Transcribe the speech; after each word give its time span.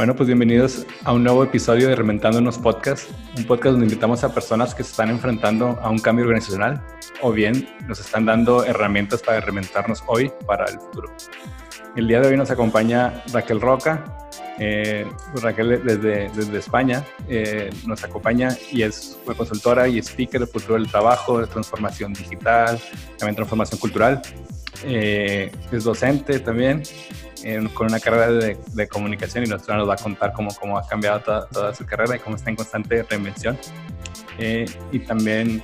Bueno, 0.00 0.16
pues 0.16 0.28
bienvenidos 0.28 0.86
a 1.04 1.12
un 1.12 1.24
nuevo 1.24 1.44
episodio 1.44 1.88
de 1.88 1.94
Reventándonos 1.94 2.56
Podcast, 2.56 3.10
un 3.36 3.44
podcast 3.44 3.72
donde 3.72 3.84
invitamos 3.84 4.24
a 4.24 4.32
personas 4.32 4.74
que 4.74 4.82
se 4.82 4.92
están 4.92 5.10
enfrentando 5.10 5.78
a 5.82 5.90
un 5.90 5.98
cambio 5.98 6.24
organizacional 6.24 6.82
o 7.20 7.32
bien 7.32 7.68
nos 7.86 8.00
están 8.00 8.24
dando 8.24 8.64
herramientas 8.64 9.22
para 9.22 9.40
reventarnos 9.40 10.02
hoy 10.06 10.32
para 10.46 10.64
el 10.66 10.78
futuro. 10.78 11.12
El 11.96 12.06
día 12.06 12.20
de 12.20 12.28
hoy 12.28 12.36
nos 12.36 12.50
acompaña 12.50 13.22
Raquel 13.32 13.60
Roca. 13.60 14.19
Eh, 14.62 15.06
pues 15.32 15.42
Raquel 15.42 15.80
desde, 15.82 16.28
desde 16.28 16.58
España 16.58 17.02
eh, 17.28 17.70
nos 17.86 18.04
acompaña 18.04 18.54
y 18.70 18.82
es 18.82 19.16
consultora 19.24 19.88
y 19.88 19.98
speaker 19.98 20.40
de 20.40 20.46
futuro 20.46 20.74
del 20.74 20.86
trabajo, 20.86 21.40
de 21.40 21.46
transformación 21.46 22.12
digital, 22.12 22.78
también 23.16 23.36
transformación 23.36 23.80
cultural. 23.80 24.20
Eh, 24.84 25.50
es 25.72 25.84
docente 25.84 26.40
también 26.40 26.82
con 27.74 27.86
una 27.86 28.00
carrera 28.00 28.30
de, 28.30 28.88
comunicación 28.88 29.44
y 29.44 29.48
nos 29.48 29.66
va 29.68 29.94
a 29.94 29.96
contar 29.96 30.32
cómo, 30.32 30.54
cómo 30.54 30.76
ha 30.76 30.86
cambiado 30.86 31.46
toda, 31.50 31.74
su 31.74 31.86
carrera 31.86 32.16
y 32.16 32.18
cómo 32.18 32.36
está 32.36 32.50
en 32.50 32.56
constante 32.56 33.02
reinvención. 33.04 33.58
Eh, 34.38 34.66
y 34.92 35.00
también 35.00 35.62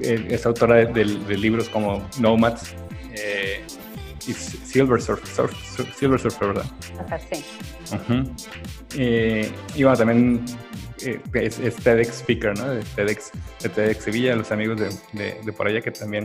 eh, 0.00 0.26
es 0.30 0.46
autora 0.46 0.76
de, 0.76 1.04
libros 1.04 1.68
como 1.68 2.06
Nomads 2.18 2.74
eh, 3.12 3.59
y 4.30 4.34
Silver 4.34 5.00
Surfer, 5.00 5.48
Silver 5.98 6.20
Surfer 6.20 6.48
¿verdad? 6.48 6.66
Sí. 7.30 7.44
y 9.74 9.82
bueno, 9.82 9.96
también 9.96 10.44
es, 10.98 11.58
es, 11.58 11.76
TEDx 11.76 12.20
Speaker, 12.20 12.58
¿no? 12.58 12.68
De 12.68 12.82
TEDx, 12.94 13.32
de 13.62 13.68
TEDx 13.68 14.04
Sevilla, 14.04 14.36
los 14.36 14.52
amigos 14.52 14.78
de, 15.12 15.40
de 15.44 15.52
por 15.52 15.66
allá 15.66 15.80
que 15.80 15.90
también 15.90 16.24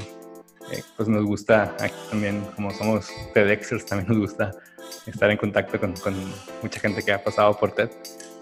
pues 0.97 1.09
nos 1.09 1.23
gusta, 1.23 1.75
aquí 1.79 1.95
también 2.09 2.41
como 2.55 2.71
somos 2.71 3.09
TEDxers, 3.33 3.85
también 3.85 4.09
nos 4.09 4.17
gusta 4.17 4.51
estar 5.05 5.29
en 5.29 5.37
contacto 5.37 5.79
con, 5.79 5.93
con, 5.93 6.15
mucha 6.61 6.79
gente 6.79 7.03
que 7.03 7.11
ha 7.11 7.23
pasado 7.23 7.57
por 7.57 7.71
TED 7.71 7.89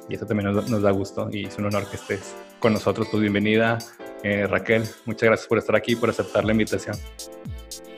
y 0.10 0.16
eso 0.16 0.26
también 0.26 0.54
nos, 0.54 0.82
da 0.82 0.92
gusto 0.92 1.30
y 1.32 1.46
es 1.46 1.58
un 1.58 1.66
honor 1.66 1.90
que 1.90 1.98
estés 1.98 2.36
con 2.60 2.74
nosotros. 2.74 3.08
Pues 3.10 3.22
bienvenida, 3.22 3.78
eh, 4.24 4.48
Raquel. 4.48 4.84
Muchas 5.06 5.28
gracias 5.28 5.48
por 5.48 5.58
estar 5.58 5.76
aquí, 5.76 5.96
por 5.96 6.10
aceptar 6.10 6.44
la 6.44 6.52
invitación. 6.52 6.96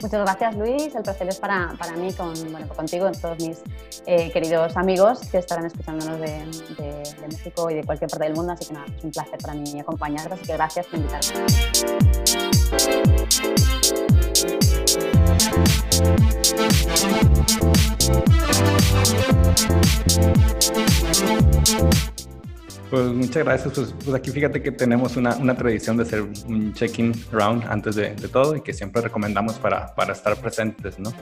Muchas 0.00 0.20
gracias, 0.20 0.56
Luis. 0.56 0.94
El 0.94 1.02
placer 1.02 1.28
es 1.28 1.38
para, 1.38 1.74
para 1.78 1.92
mí, 1.92 2.12
con, 2.12 2.34
bueno, 2.52 2.68
contigo, 2.68 3.06
con 3.06 3.14
todos 3.20 3.38
mis 3.38 3.62
eh, 4.06 4.30
queridos 4.30 4.76
amigos 4.76 5.20
que 5.30 5.38
estarán 5.38 5.66
escuchándonos 5.66 6.20
de, 6.20 6.44
de, 6.76 7.28
México 7.28 7.70
y 7.70 7.74
de 7.74 7.84
cualquier 7.84 8.10
parte 8.10 8.26
del 8.26 8.34
mundo. 8.34 8.52
Así 8.52 8.66
que 8.66 8.74
nada, 8.74 8.86
es 8.96 9.04
un 9.04 9.10
placer 9.10 9.38
para 9.38 9.54
mí 9.54 9.80
acompañarte. 9.80 10.34
Así 10.34 10.44
que 10.44 10.52
gracias 10.52 10.86
por 10.86 10.98
invitarme. 10.98 11.46
Pues 22.90 23.06
muchas 23.08 23.44
gracias. 23.44 23.74
Pues, 23.74 23.94
pues, 24.04 24.14
aquí 24.14 24.30
fíjate 24.30 24.62
que 24.62 24.70
tenemos 24.70 25.16
una, 25.16 25.36
una 25.36 25.56
tradición 25.56 25.96
de 25.96 26.04
hacer 26.04 26.22
un 26.22 26.72
check-in 26.72 27.12
round 27.32 27.64
antes 27.64 27.96
de, 27.96 28.14
de, 28.14 28.28
todo 28.28 28.56
y 28.56 28.60
que 28.60 28.72
siempre 28.72 29.02
recomendamos 29.02 29.58
para, 29.58 29.92
para 29.94 30.12
estar 30.12 30.36
presentes, 30.40 30.98
¿no? 30.98 31.12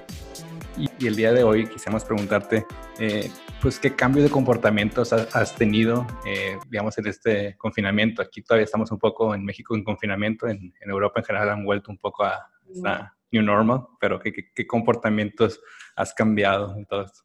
Y, 0.77 1.07
el 1.07 1.17
día 1.17 1.33
de 1.33 1.42
hoy 1.42 1.67
quisiéramos 1.67 2.05
preguntarte, 2.05 2.67
eh, 2.98 3.31
pues, 3.62 3.79
¿qué 3.79 3.95
cambio 3.95 4.23
de 4.23 4.29
comportamientos 4.29 5.12
has, 5.12 5.55
tenido, 5.57 6.07
eh, 6.27 6.59
digamos, 6.69 6.98
en 6.98 7.07
este 7.07 7.57
confinamiento? 7.57 8.20
Aquí 8.20 8.42
todavía 8.42 8.65
estamos 8.65 8.91
un 8.91 8.98
poco 8.98 9.35
en 9.35 9.45
México 9.45 9.75
en 9.75 9.85
confinamiento, 9.85 10.46
en, 10.48 10.75
en 10.81 10.91
Europa 10.91 11.20
en 11.20 11.25
general 11.25 11.48
han 11.48 11.64
vuelto 11.64 11.91
un 11.91 11.98
poco 11.98 12.25
a 12.25 12.51
esta 12.70 13.17
new 13.31 13.42
normal, 13.42 13.86
pero 14.01 14.20
¿qué, 14.20 14.33
qué, 14.33 14.52
qué 14.55 14.67
comportamientos 14.67 15.61
has 15.96 16.13
cambiado 16.13 16.77
en 16.77 16.85
todo 16.85 17.05
esto? 17.05 17.23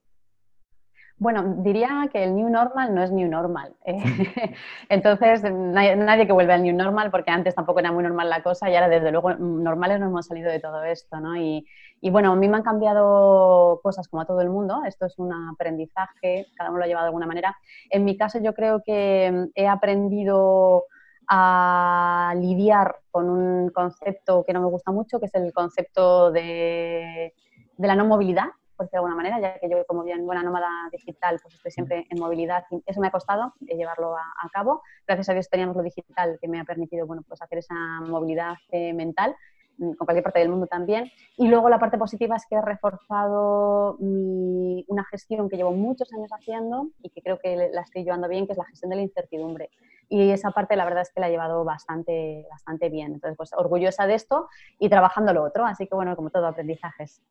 Bueno, 1.19 1.55
diría 1.57 2.09
que 2.13 2.23
el 2.23 2.33
new 2.33 2.49
normal 2.49 2.95
no 2.95 3.03
es 3.03 3.11
new 3.11 3.29
normal. 3.29 3.75
Eh, 3.83 3.97
entonces, 4.89 5.43
nadie, 5.43 6.25
que 6.25 6.31
vuelve 6.31 6.53
al 6.53 6.63
new 6.63 6.73
normal, 6.73 7.11
porque 7.11 7.29
antes 7.29 7.53
tampoco 7.53 7.81
era 7.81 7.91
muy 7.91 8.03
normal 8.03 8.29
la 8.29 8.41
cosa 8.41 8.69
y 8.69 8.75
ahora, 8.75 8.87
desde 8.87 9.11
luego, 9.11 9.33
normales 9.33 9.99
no 9.99 10.05
hemos 10.05 10.27
salido 10.27 10.49
de 10.49 10.61
todo 10.61 10.81
esto, 10.83 11.19
¿no? 11.19 11.35
Y, 11.35 11.65
bueno, 12.09 12.31
a 12.31 12.35
mí 12.37 12.47
me 12.47 12.55
han 12.55 12.63
cambiado 12.63 13.81
cosas 13.83 14.07
como 14.07 14.21
a 14.21 14.25
todo 14.25 14.39
el 14.39 14.49
mundo. 14.49 14.81
Esto 14.87 15.07
es 15.07 15.19
un 15.19 15.33
aprendizaje, 15.33 16.47
cada 16.55 16.69
uno 16.69 16.79
lo 16.79 16.85
ha 16.85 16.87
llevado 16.87 17.03
de 17.03 17.09
alguna 17.09 17.27
manera. 17.27 17.57
En 17.89 18.05
mi 18.05 18.15
caso, 18.17 18.39
yo 18.39 18.53
creo 18.53 18.81
que 18.81 19.49
he 19.55 19.67
aprendido 19.67 20.85
a 21.27 22.33
lidiar 22.37 22.95
con 23.11 23.29
un 23.29 23.69
concepto 23.71 24.45
que 24.45 24.53
no 24.53 24.61
me 24.61 24.67
gusta 24.67 24.93
mucho, 24.93 25.19
que 25.19 25.25
es 25.25 25.35
el 25.35 25.51
concepto 25.51 26.31
de, 26.31 27.33
de 27.77 27.87
la 27.87 27.95
no 27.95 28.05
movilidad 28.05 28.47
por 28.79 28.89
de 28.89 28.97
alguna 28.97 29.15
manera, 29.15 29.41
ya 29.41 29.59
que 29.59 29.69
yo 29.69 29.85
como 29.85 30.03
bien 30.03 30.25
buena 30.25 30.41
nómada 30.41 30.69
digital, 30.89 31.37
pues 31.41 31.53
estoy 31.53 31.69
siempre 31.69 32.07
en 32.09 32.17
movilidad 32.17 32.63
y 32.71 32.81
eso 32.85 33.01
me 33.01 33.07
ha 33.07 33.11
costado 33.11 33.53
eh, 33.67 33.75
llevarlo 33.75 34.15
a, 34.15 34.49
cabo. 34.53 34.81
Gracias 35.05 35.27
a 35.27 35.33
Dios 35.33 35.49
teníamos 35.49 35.75
lo 35.75 35.83
digital 35.83 36.39
que 36.41 36.47
me 36.47 36.61
ha 36.61 36.63
permitido, 36.63 37.05
bueno, 37.05 37.23
pues 37.27 37.41
hacer 37.41 37.57
esa 37.57 37.75
movilidad 38.07 38.55
eh, 38.71 38.93
mental 38.93 39.35
mm, 39.77 39.95
con 39.95 40.05
cualquier 40.05 40.23
parte 40.23 40.39
del 40.39 40.47
mundo 40.47 40.67
también. 40.67 41.11
Y 41.35 41.49
luego 41.49 41.67
la 41.67 41.77
parte 41.77 41.97
positiva 41.97 42.37
es 42.37 42.45
que 42.49 42.55
he 42.55 42.61
reforzado 42.61 43.97
una 43.99 45.03
gestión 45.11 45.49
que 45.49 45.57
llevo 45.57 45.71
muchos 45.71 46.13
años 46.13 46.31
haciendo 46.31 46.87
y 47.03 47.09
que 47.09 47.21
creo 47.21 47.37
que 47.37 47.69
la 47.73 47.81
estoy 47.81 48.05
llevando 48.05 48.29
bien, 48.29 48.45
que 48.45 48.53
es 48.53 48.57
la 48.57 48.65
gestión 48.65 48.91
de 48.91 48.95
la 48.95 49.01
incertidumbre. 49.01 49.71
Y 50.07 50.31
esa 50.31 50.51
parte 50.51 50.77
la 50.77 50.85
verdad 50.85 51.01
es 51.01 51.11
que 51.11 51.19
la 51.19 51.27
he 51.27 51.31
llevado 51.31 51.65
bastante, 51.65 52.47
bastante 52.49 52.87
bien. 52.87 53.13
Entonces, 53.15 53.35
pues 53.35 53.51
orgullosa 53.53 54.07
de 54.07 54.15
esto 54.15 54.47
y 54.79 54.87
trabajando 54.87 55.33
lo 55.33 55.43
otro. 55.43 55.65
Así 55.65 55.85
que 55.85 55.95
bueno, 55.95 56.15
como 56.15 56.29
todo, 56.29 56.47
aprendizajes. 56.47 57.21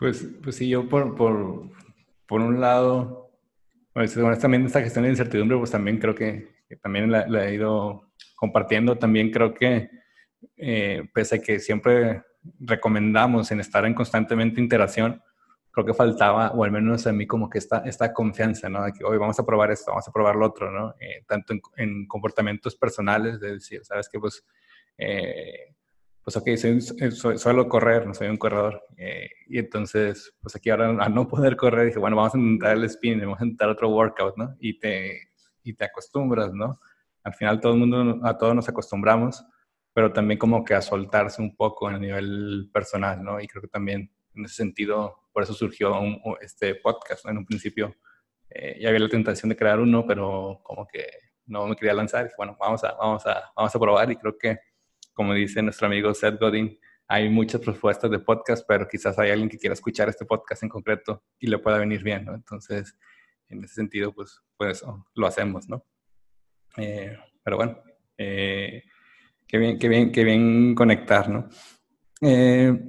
Pues, 0.00 0.26
pues 0.42 0.56
sí, 0.56 0.66
yo 0.66 0.88
por, 0.88 1.14
por, 1.14 1.68
por 2.26 2.40
un 2.40 2.58
lado, 2.58 3.30
pues, 3.92 4.16
también 4.40 4.64
esta 4.64 4.80
gestión 4.80 5.04
de 5.04 5.10
incertidumbre, 5.10 5.58
pues 5.58 5.70
también 5.70 5.98
creo 5.98 6.14
que, 6.14 6.48
también 6.80 7.12
la, 7.12 7.44
he 7.44 7.54
ido 7.54 8.10
compartiendo. 8.34 8.96
También 8.96 9.30
creo 9.30 9.52
que, 9.52 9.90
eh, 10.56 11.06
pese 11.12 11.36
a 11.36 11.42
que 11.42 11.60
siempre 11.60 12.22
recomendamos 12.60 13.50
en 13.52 13.60
estar 13.60 13.84
en 13.84 13.92
constantemente 13.92 14.58
interacción, 14.58 15.22
creo 15.70 15.84
que 15.84 15.92
faltaba, 15.92 16.52
o 16.52 16.64
al 16.64 16.72
menos 16.72 17.06
a 17.06 17.12
mí, 17.12 17.26
como 17.26 17.50
que 17.50 17.58
esta, 17.58 17.80
esta 17.80 18.14
confianza, 18.14 18.70
¿no? 18.70 18.82
De 18.82 18.94
que 18.94 19.04
hoy 19.04 19.18
vamos 19.18 19.38
a 19.38 19.44
probar 19.44 19.70
esto, 19.70 19.90
vamos 19.90 20.08
a 20.08 20.12
probar 20.12 20.34
lo 20.34 20.46
otro, 20.46 20.70
¿no? 20.70 20.94
Eh, 20.98 21.24
tanto 21.28 21.52
en, 21.52 21.60
en, 21.76 22.06
comportamientos 22.06 22.74
personales, 22.74 23.38
de 23.38 23.52
decir, 23.52 23.84
¿sabes 23.84 24.08
qué? 24.10 24.18
Pues 24.18 24.46
eh, 24.96 25.74
pues 26.30 26.36
ok, 26.36 27.10
soy, 27.10 27.38
suelo 27.38 27.68
correr, 27.68 28.06
no 28.06 28.14
soy 28.14 28.28
un 28.28 28.36
corredor. 28.36 28.84
Eh, 28.96 29.28
y 29.48 29.58
entonces, 29.58 30.32
pues 30.40 30.54
aquí 30.54 30.70
ahora 30.70 30.90
a 31.04 31.08
no 31.08 31.26
poder 31.26 31.56
correr, 31.56 31.86
dije, 31.86 31.98
bueno, 31.98 32.16
vamos 32.16 32.34
a 32.34 32.38
intentar 32.38 32.76
el 32.76 32.84
spin, 32.84 33.20
vamos 33.20 33.40
a 33.40 33.44
intentar 33.44 33.68
otro 33.68 33.88
workout, 33.88 34.36
¿no? 34.36 34.56
Y 34.60 34.78
te, 34.78 35.30
y 35.64 35.74
te 35.74 35.84
acostumbras, 35.84 36.52
¿no? 36.52 36.78
Al 37.24 37.34
final 37.34 37.60
todo 37.60 37.72
el 37.72 37.78
mundo, 37.80 38.20
a 38.24 38.38
todos 38.38 38.54
nos 38.54 38.68
acostumbramos, 38.68 39.44
pero 39.92 40.12
también 40.12 40.38
como 40.38 40.64
que 40.64 40.74
a 40.74 40.82
soltarse 40.82 41.42
un 41.42 41.56
poco 41.56 41.88
a 41.88 41.98
nivel 41.98 42.70
personal, 42.72 43.22
¿no? 43.22 43.40
Y 43.40 43.48
creo 43.48 43.62
que 43.62 43.68
también 43.68 44.12
en 44.34 44.44
ese 44.44 44.54
sentido, 44.54 45.28
por 45.32 45.42
eso 45.42 45.52
surgió 45.52 45.92
este 46.40 46.76
podcast, 46.76 47.24
¿no? 47.24 47.32
En 47.32 47.38
un 47.38 47.46
principio 47.46 47.92
eh, 48.50 48.78
ya 48.80 48.88
había 48.88 49.00
la 49.00 49.08
tentación 49.08 49.48
de 49.48 49.56
crear 49.56 49.80
uno, 49.80 50.06
pero 50.06 50.60
como 50.62 50.86
que 50.86 51.08
no 51.46 51.66
me 51.66 51.74
quería 51.74 51.94
lanzar. 51.94 52.24
dije, 52.24 52.36
bueno, 52.38 52.56
vamos 52.60 52.84
a, 52.84 52.92
vamos, 52.92 53.26
a, 53.26 53.52
vamos 53.56 53.74
a 53.74 53.78
probar 53.80 54.12
y 54.12 54.16
creo 54.16 54.38
que 54.38 54.69
como 55.20 55.34
dice 55.34 55.60
nuestro 55.60 55.86
amigo 55.86 56.14
Seth 56.14 56.40
Godin, 56.40 56.78
hay 57.06 57.28
muchas 57.28 57.60
propuestas 57.60 58.10
de 58.10 58.20
podcast, 58.20 58.64
pero 58.66 58.88
quizás 58.88 59.18
hay 59.18 59.28
alguien 59.28 59.50
que 59.50 59.58
quiera 59.58 59.74
escuchar 59.74 60.08
este 60.08 60.24
podcast 60.24 60.62
en 60.62 60.70
concreto 60.70 61.22
y 61.38 61.46
le 61.46 61.58
pueda 61.58 61.76
venir 61.76 62.02
bien, 62.02 62.24
¿no? 62.24 62.34
Entonces, 62.34 62.96
en 63.48 63.62
ese 63.62 63.74
sentido, 63.74 64.14
pues, 64.14 64.40
pues 64.56 64.82
lo 65.14 65.26
hacemos, 65.26 65.68
¿no? 65.68 65.84
Eh, 66.78 67.18
pero 67.42 67.58
bueno, 67.58 67.82
eh, 68.16 68.82
qué 69.46 69.58
bien, 69.58 69.78
qué 69.78 69.88
bien, 69.90 70.10
qué 70.10 70.24
bien 70.24 70.74
conectar, 70.74 71.28
¿no? 71.28 71.50
Eh, 72.22 72.82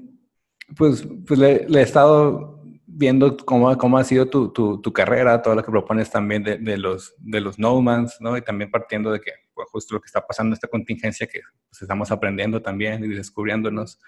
pues, 0.78 1.06
pues 1.28 1.38
le, 1.38 1.66
he 1.68 1.82
estado 1.82 2.64
viendo 2.88 3.36
cómo, 3.36 3.78
cómo 3.78 3.98
ha 3.98 4.06
sido 4.06 4.30
tu, 4.30 4.54
tu, 4.54 4.80
tu, 4.80 4.94
carrera, 4.94 5.42
todo 5.42 5.54
lo 5.54 5.66
que 5.66 5.72
propones 5.72 6.10
también 6.10 6.44
de, 6.44 6.78
los, 6.78 7.14
de 7.18 7.42
los 7.42 7.60
nomads, 7.60 8.22
¿no? 8.22 8.38
Y 8.38 8.42
también 8.42 8.72
partiendo 8.72 9.12
de 9.12 9.20
que 9.20 9.32
justo 9.72 9.96
lo 9.96 10.02
que 10.02 10.08
está 10.08 10.26
pasando, 10.26 10.54
esta 10.54 10.68
contingencia 10.68 11.28
que 11.28 11.42
pues, 11.70 11.82
estamos 11.82 12.12
aprendiendo 12.12 12.62
también 12.62 13.04
y 13.04 13.08
descubriéndonos. 13.10 14.00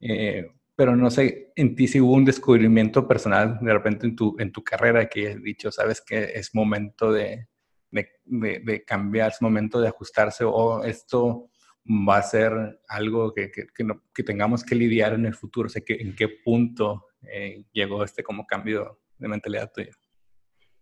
Eh, 0.00 0.46
pero 0.74 0.96
no 0.96 1.10
sé, 1.10 1.52
en 1.56 1.74
ti 1.74 1.86
si 1.86 2.00
hubo 2.00 2.14
un 2.14 2.24
descubrimiento 2.24 3.06
personal 3.06 3.58
de 3.60 3.72
repente 3.72 4.06
en 4.06 4.16
tu, 4.16 4.34
en 4.38 4.50
tu 4.50 4.64
carrera 4.64 5.08
que 5.08 5.32
has 5.32 5.42
dicho, 5.42 5.70
sabes 5.70 6.00
que 6.00 6.32
es 6.34 6.54
momento 6.54 7.12
de, 7.12 7.48
de, 7.90 8.08
de, 8.24 8.84
cambiar, 8.84 9.30
es 9.30 9.42
momento 9.42 9.80
de 9.80 9.88
ajustarse 9.88 10.44
o 10.44 10.82
esto 10.84 11.50
va 11.84 12.18
a 12.18 12.22
ser 12.22 12.80
algo 12.88 13.34
que, 13.34 13.50
que, 13.50 13.66
que, 14.14 14.22
tengamos 14.22 14.64
que 14.64 14.74
lidiar 14.74 15.14
en 15.14 15.26
el 15.26 15.34
futuro, 15.34 15.68
o 15.68 15.84
que, 15.84 15.94
en 15.94 16.14
qué 16.14 16.28
punto 16.28 17.06
eh, 17.22 17.64
llegó 17.72 18.04
este 18.04 18.22
como 18.22 18.46
cambio 18.46 19.00
mentalidad 19.28 19.70
tuya? 19.72 19.92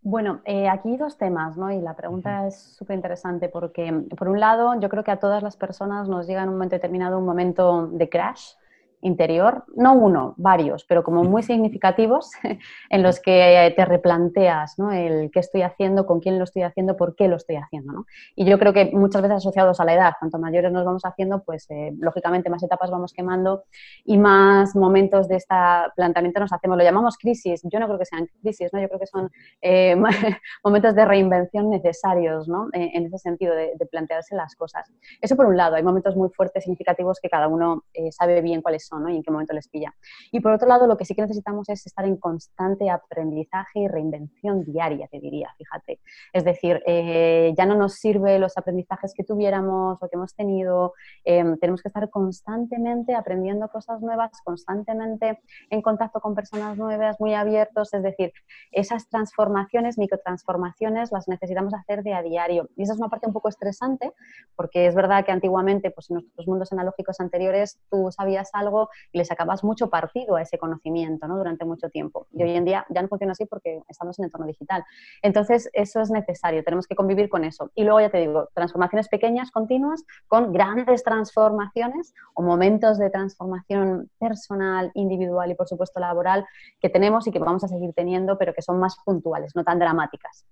Bueno, 0.03 0.41
eh, 0.45 0.69
aquí 0.69 0.97
dos 0.97 1.19
temas, 1.19 1.57
¿no? 1.57 1.71
Y 1.73 1.81
la 1.81 1.95
pregunta 1.95 2.47
es 2.47 2.57
súper 2.59 2.97
interesante 2.97 3.49
porque, 3.49 3.93
por 4.17 4.29
un 4.29 4.41
lado, 4.41 4.79
yo 4.81 4.89
creo 4.89 5.05
que 5.05 5.11
a 5.11 5.19
todas 5.19 5.43
las 5.43 5.57
personas 5.57 6.09
nos 6.09 6.27
llega 6.27 6.43
en 6.43 6.49
un 6.49 6.55
momento 6.55 6.77
determinado 6.77 7.19
un 7.19 7.27
momento 7.27 7.89
de 7.89 8.09
crash, 8.09 8.53
interior, 9.01 9.65
no 9.77 9.95
uno, 9.95 10.35
varios, 10.37 10.85
pero 10.85 11.05
como 11.05 11.25
muy 11.25 11.43
significativos, 11.43 12.31
en 12.91 13.03
los 13.03 13.21
que 13.21 13.73
te 13.77 13.85
replanteas 13.85 14.79
¿no? 14.79 14.93
el 14.93 15.31
qué 15.31 15.41
estoy 15.41 15.63
haciendo, 15.63 16.07
con 16.07 16.21
quién 16.21 16.39
lo 16.39 16.45
estoy 16.45 16.63
haciendo, 16.63 16.97
por 16.97 17.15
qué 17.15 17.29
lo 17.29 17.37
estoy 17.37 17.57
haciendo. 17.57 17.93
¿no? 17.93 18.07
Y 18.35 18.45
yo 18.45 18.59
creo 18.59 18.73
que 18.73 18.91
muchas 18.93 19.23
veces 19.23 19.37
asociados 19.39 19.81
a 19.81 19.85
la 19.85 19.95
edad, 19.95 20.13
cuanto 20.19 20.39
mayores 20.39 20.73
nos 20.73 20.85
vamos 20.85 21.03
haciendo, 21.05 21.43
pues 21.45 21.67
eh, 21.71 21.93
lógicamente 21.99 22.51
más 22.51 22.63
etapas 22.63 22.91
vamos 22.91 23.13
quemando 23.13 23.65
y 24.05 24.19
más 24.19 24.75
momentos 24.75 25.29
de 25.29 25.37
este 25.37 25.55
planteamiento 25.95 26.41
nos 26.41 26.53
hacemos. 26.53 26.77
Lo 26.77 26.85
llamamos 26.85 27.17
crisis, 27.19 27.63
yo 27.65 27.79
no 27.79 27.87
creo 27.87 27.99
que 27.99 28.05
sean 28.05 28.29
crisis, 28.43 28.73
¿no? 28.73 28.81
yo 28.81 28.89
creo 28.89 29.01
que 29.01 29.07
son 29.07 29.31
eh, 29.63 29.97
momentos 30.65 30.95
de 30.95 31.05
reinvención 31.05 31.71
necesarios 31.71 32.49
¿no? 32.49 32.69
Eh, 32.73 32.91
en 32.95 33.07
ese 33.07 33.19
sentido, 33.19 33.55
de, 33.55 33.73
de, 33.79 33.87
plantearse 33.87 34.35
las 34.35 34.55
cosas. 34.55 34.91
Eso 35.21 35.37
por 35.37 35.47
un 35.47 35.57
lado, 35.57 35.77
hay 35.77 35.83
momentos 35.83 36.17
muy 36.17 36.29
fuertes, 36.31 36.65
significativos 36.65 37.21
que 37.21 37.29
cada 37.29 37.49
uno 37.49 37.85
sabe 38.11 38.41
bien 38.43 38.61
cuáles 38.61 38.88
y 39.09 39.17
en 39.17 39.23
qué 39.23 39.31
momento 39.31 39.53
les 39.53 39.69
pilla. 39.69 39.95
Y 40.33 40.41
por 40.41 40.53
otro 40.53 40.69
lado, 40.69 40.87
lo 40.87 40.97
que 40.97 41.05
sí 41.05 41.15
que 41.15 41.23
necesitamos 41.23 41.69
es 41.69 41.87
estar 41.87 42.05
en 42.05 42.17
constante 42.17 42.91
aprendizaje 42.91 43.81
y 43.81 43.89
reinvención 43.89 44.65
diaria, 44.65 45.09
te 45.09 45.21
diría, 45.21 45.51
fíjate. 45.57 46.01
Es 46.33 46.45
decir, 46.45 46.83
eh, 46.87 47.53
ya 47.57 47.67
no 47.67 47.75
nos 47.75 47.95
sirve 47.95 48.39
los 48.39 48.57
aprendizajes 48.57 49.13
que 49.15 49.25
tuviéramos 49.25 49.99
o 50.01 50.09
que 50.09 50.17
hemos 50.17 50.35
tenido, 50.35 50.95
em, 51.25 51.59
tenemos 51.59 51.83
que 51.83 51.89
estar 51.89 52.09
constantemente 52.11 53.15
aprendiendo 53.15 53.69
cosas 53.69 54.01
nuevas, 54.01 54.31
constantemente 54.45 55.41
en 55.71 55.83
contacto 55.83 56.21
con 56.21 56.35
personas 56.35 56.77
nuevas, 56.77 57.21
muy 57.21 57.35
abiertos, 57.35 57.93
es 57.95 58.03
decir, 58.03 58.33
esas 58.73 59.09
transformaciones, 59.09 59.99
microtransformaciones, 59.99 61.13
las 61.13 61.29
necesitamos 61.29 61.75
hacer 61.75 62.03
de 62.03 62.15
a 62.15 62.23
diario. 62.23 62.69
Y 62.77 62.83
esa 62.83 62.93
es 62.93 62.99
una 62.99 63.09
parte 63.09 63.27
un 63.27 63.33
poco 63.33 63.49
estresante, 63.49 64.13
porque 64.57 64.87
es 64.87 64.95
verdad 64.95 65.25
que 65.25 65.33
antiguamente, 65.33 65.91
pues 65.91 66.11
en 66.11 66.15
nuestros 66.15 66.47
mundos 66.47 66.73
analógicos 66.73 67.21
anteriores, 67.21 67.79
tú 67.91 68.11
sabías 68.11 68.51
algo, 68.53 68.78
y 69.13 69.19
le 69.19 69.25
sacabas 69.25 69.65
mucho 69.65 69.91
partido 69.91 70.37
a 70.37 70.43
ese 70.43 70.59
conocimiento 70.59 71.27
¿no? 71.27 71.37
durante 71.37 71.65
mucho 71.65 71.89
tiempo. 71.89 72.27
Y 72.33 72.43
hoy 72.43 72.53
en 72.53 72.65
día 72.65 72.87
ya 72.91 73.03
no 73.03 73.09
funciona 73.09 73.33
así 73.33 73.47
porque 73.47 73.83
estamos 73.89 74.19
en 74.19 74.27
entorno 74.27 74.47
digital. 74.47 74.85
Entonces, 75.23 75.69
eso 75.73 76.01
es 76.01 76.11
necesario, 76.11 76.63
tenemos 76.63 76.87
que 76.87 76.95
convivir 76.95 77.29
con 77.29 77.45
eso. 77.45 77.71
Y 77.75 77.85
luego, 77.85 78.01
ya 78.01 78.11
te 78.11 78.19
digo, 78.19 78.49
transformaciones 78.55 79.09
pequeñas, 79.09 79.51
continuas, 79.51 80.05
con 80.27 80.53
grandes 80.53 81.03
transformaciones 81.03 82.15
o 82.35 82.43
momentos 82.43 82.99
de 82.99 83.11
transformación 83.11 84.11
personal, 84.19 84.91
individual 84.95 85.51
y, 85.51 85.55
por 85.55 85.69
supuesto, 85.69 86.01
laboral 86.01 86.45
que 86.81 86.89
tenemos 86.89 87.27
y 87.27 87.33
que 87.33 87.39
vamos 87.39 87.65
a 87.65 87.69
seguir 87.69 87.93
teniendo, 87.95 88.39
pero 88.39 88.53
que 88.55 88.63
son 88.63 88.79
más 88.79 88.97
puntuales, 89.05 89.53
no 89.55 89.65
tan 89.65 89.79
dramáticas. 89.79 90.45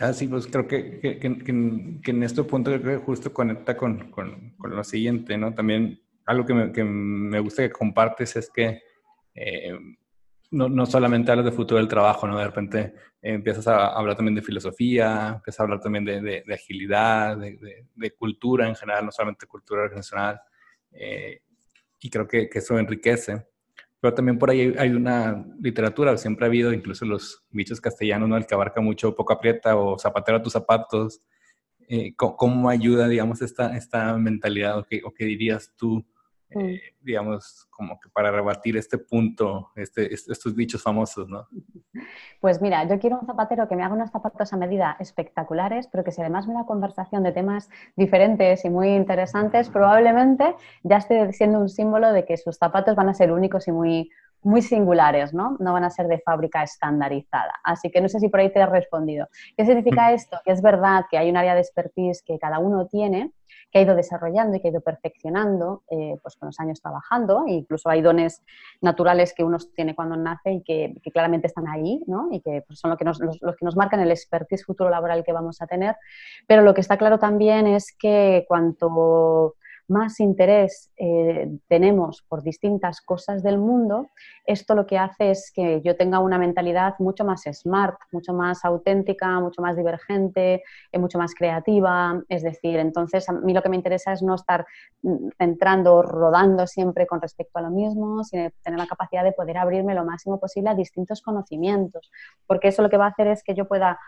Ah, 0.00 0.14
sí, 0.14 0.28
pues 0.28 0.46
creo 0.46 0.66
que, 0.66 0.98
que, 0.98 1.26
en 2.10 2.22
este 2.22 2.42
punto 2.44 2.70
creo 2.80 3.00
que 3.00 3.04
justo 3.04 3.34
conecta 3.34 3.76
con, 3.76 4.10
con, 4.10 4.52
con, 4.56 4.74
lo 4.74 4.82
siguiente, 4.82 5.36
¿no? 5.36 5.54
También 5.54 6.00
algo 6.24 6.46
que 6.46 6.54
me, 6.54 6.84
me 6.84 7.38
gusta 7.38 7.62
que 7.62 7.70
compartes 7.70 8.34
es 8.36 8.50
que 8.50 8.82
eh, 9.34 9.78
no, 10.52 10.70
no, 10.70 10.86
solamente 10.86 11.30
hablas 11.30 11.44
de 11.44 11.52
futuro 11.52 11.78
del 11.78 11.88
trabajo, 11.88 12.26
¿no? 12.26 12.38
De 12.38 12.46
repente 12.46 12.80
eh, 13.20 13.34
empiezas 13.34 13.68
a 13.68 13.88
hablar 13.88 14.16
también 14.16 14.36
de 14.36 14.42
filosofía, 14.42 15.34
empiezas 15.36 15.60
a 15.60 15.62
hablar 15.64 15.80
también 15.80 16.06
de, 16.06 16.42
de, 16.46 16.54
agilidad, 16.54 17.36
de, 17.36 17.84
de, 17.94 18.10
cultura 18.12 18.66
en 18.66 18.76
general, 18.76 19.04
no 19.04 19.12
solamente 19.12 19.46
cultura 19.46 19.82
organizacional. 19.82 20.40
Eh, 20.92 21.42
y 22.00 22.08
creo 22.08 22.26
que, 22.26 22.48
que 22.48 22.60
eso 22.60 22.78
enriquece. 22.78 23.49
Pero 24.00 24.14
también 24.14 24.38
por 24.38 24.50
ahí 24.50 24.74
hay 24.78 24.90
una 24.90 25.44
literatura, 25.60 26.16
siempre 26.16 26.46
ha 26.46 26.48
habido 26.48 26.72
incluso 26.72 27.04
los 27.04 27.44
bichos 27.50 27.80
castellanos, 27.80 28.28
¿no? 28.28 28.36
El 28.36 28.46
que 28.46 28.54
abarca 28.54 28.80
mucho 28.80 29.14
poco 29.14 29.32
aprieta 29.32 29.76
o 29.76 29.98
zapatero 29.98 30.38
a 30.38 30.42
tus 30.42 30.54
zapatos. 30.54 31.20
Eh, 31.88 32.14
¿cómo, 32.16 32.70
ayuda, 32.70 33.08
digamos, 33.08 33.42
esta, 33.42 33.76
esta 33.76 34.16
mentalidad 34.16 34.78
o 34.78 34.84
qué, 34.84 35.00
o 35.04 35.12
qué 35.12 35.24
dirías 35.24 35.72
tú. 35.76 36.04
Eh, 36.52 36.80
digamos, 37.00 37.68
como 37.70 38.00
que 38.00 38.08
para 38.08 38.32
rebatir 38.32 38.76
este 38.76 38.98
punto, 38.98 39.70
este, 39.76 40.12
estos 40.12 40.56
dichos 40.56 40.82
famosos, 40.82 41.28
¿no? 41.28 41.46
Pues 42.40 42.60
mira, 42.60 42.86
yo 42.88 42.98
quiero 42.98 43.20
un 43.20 43.26
zapatero 43.26 43.68
que 43.68 43.76
me 43.76 43.84
haga 43.84 43.94
unos 43.94 44.10
zapatos 44.10 44.52
a 44.52 44.56
medida 44.56 44.96
espectaculares, 44.98 45.86
pero 45.86 46.02
que 46.02 46.10
si 46.10 46.20
además 46.20 46.48
me 46.48 46.54
da 46.54 46.66
conversación 46.66 47.22
de 47.22 47.32
temas 47.32 47.70
diferentes 47.94 48.64
y 48.64 48.70
muy 48.70 48.88
interesantes, 48.88 49.68
probablemente 49.68 50.56
ya 50.82 50.96
esté 50.96 51.32
siendo 51.32 51.60
un 51.60 51.68
símbolo 51.68 52.12
de 52.12 52.24
que 52.24 52.36
sus 52.36 52.56
zapatos 52.56 52.96
van 52.96 53.08
a 53.08 53.14
ser 53.14 53.30
únicos 53.30 53.68
y 53.68 53.72
muy, 53.72 54.10
muy 54.42 54.62
singulares, 54.62 55.34
¿no? 55.34 55.56
No 55.58 55.72
van 55.72 55.84
a 55.84 55.90
ser 55.90 56.06
de 56.06 56.18
fábrica 56.18 56.62
estandarizada. 56.62 57.54
Así 57.64 57.90
que 57.90 58.00
no 58.00 58.08
sé 58.08 58.20
si 58.20 58.28
por 58.28 58.40
ahí 58.40 58.52
te 58.52 58.60
he 58.60 58.66
respondido. 58.66 59.28
¿Qué 59.56 59.64
significa 59.64 60.10
mm. 60.10 60.14
esto? 60.14 60.38
Que 60.44 60.52
es 60.52 60.62
verdad 60.62 61.04
que 61.10 61.18
hay 61.18 61.30
un 61.30 61.36
área 61.36 61.54
de 61.54 61.60
expertise 61.60 62.22
que 62.22 62.38
cada 62.38 62.58
uno 62.58 62.86
tiene, 62.86 63.32
que 63.70 63.78
ha 63.78 63.82
ido 63.82 63.94
desarrollando 63.94 64.56
y 64.56 64.60
que 64.60 64.68
ha 64.68 64.70
ido 64.70 64.80
perfeccionando 64.80 65.82
eh, 65.90 66.16
pues 66.22 66.36
con 66.36 66.46
los 66.46 66.58
años 66.58 66.80
trabajando. 66.80 67.44
E 67.46 67.52
incluso 67.52 67.90
hay 67.90 68.00
dones 68.00 68.42
naturales 68.80 69.34
que 69.34 69.44
uno 69.44 69.58
tiene 69.74 69.94
cuando 69.94 70.16
nace 70.16 70.52
y 70.52 70.62
que, 70.62 70.94
claramente 71.12 71.46
están 71.46 71.68
ahí, 71.68 72.02
¿no? 72.06 72.28
Y 72.30 72.40
que 72.40 72.62
pues, 72.66 72.78
son 72.78 72.90
lo 72.90 72.96
que 72.96 73.04
nos, 73.04 73.20
los, 73.20 73.40
los 73.42 73.56
que 73.56 73.64
nos 73.64 73.76
marcan 73.76 74.00
el 74.00 74.10
expertise 74.10 74.64
futuro 74.64 74.88
laboral 74.88 75.24
que 75.24 75.32
vamos 75.32 75.60
a 75.60 75.66
tener. 75.66 75.96
Pero 76.46 76.62
lo 76.62 76.72
que 76.72 76.80
está 76.80 76.96
claro 76.96 77.18
también 77.18 77.66
es 77.66 77.94
que 77.96 78.44
cuanto 78.48 79.56
más 79.90 80.20
interés 80.20 80.90
eh, 80.96 81.50
tenemos 81.68 82.22
por 82.28 82.42
distintas 82.42 83.00
cosas 83.00 83.42
del 83.42 83.58
mundo, 83.58 84.08
esto 84.46 84.74
lo 84.74 84.86
que 84.86 84.98
hace 84.98 85.32
es 85.32 85.52
que 85.54 85.80
yo 85.82 85.96
tenga 85.96 86.20
una 86.20 86.38
mentalidad 86.38 86.94
mucho 86.98 87.24
más 87.24 87.42
smart, 87.52 87.98
mucho 88.12 88.32
más 88.32 88.64
auténtica, 88.64 89.40
mucho 89.40 89.62
más 89.62 89.76
divergente, 89.76 90.62
eh, 90.92 90.98
mucho 90.98 91.18
más 91.18 91.34
creativa. 91.34 92.22
Es 92.28 92.42
decir, 92.42 92.78
entonces 92.78 93.28
a 93.28 93.32
mí 93.32 93.52
lo 93.52 93.62
que 93.62 93.68
me 93.68 93.76
interesa 93.76 94.12
es 94.12 94.22
no 94.22 94.34
estar 94.34 94.66
mm, 95.02 95.28
centrando, 95.38 96.02
rodando 96.02 96.66
siempre 96.66 97.06
con 97.06 97.20
respecto 97.20 97.58
a 97.58 97.62
lo 97.62 97.70
mismo, 97.70 98.24
sino 98.24 98.50
tener 98.62 98.78
la 98.78 98.86
capacidad 98.86 99.24
de 99.24 99.32
poder 99.32 99.58
abrirme 99.58 99.94
lo 99.94 100.04
máximo 100.04 100.38
posible 100.38 100.70
a 100.70 100.74
distintos 100.74 101.22
conocimientos, 101.22 102.10
porque 102.46 102.68
eso 102.68 102.82
lo 102.82 102.90
que 102.90 102.96
va 102.96 103.06
a 103.06 103.10
hacer 103.10 103.26
es 103.26 103.42
que 103.42 103.54
yo 103.54 103.66
pueda 103.66 103.98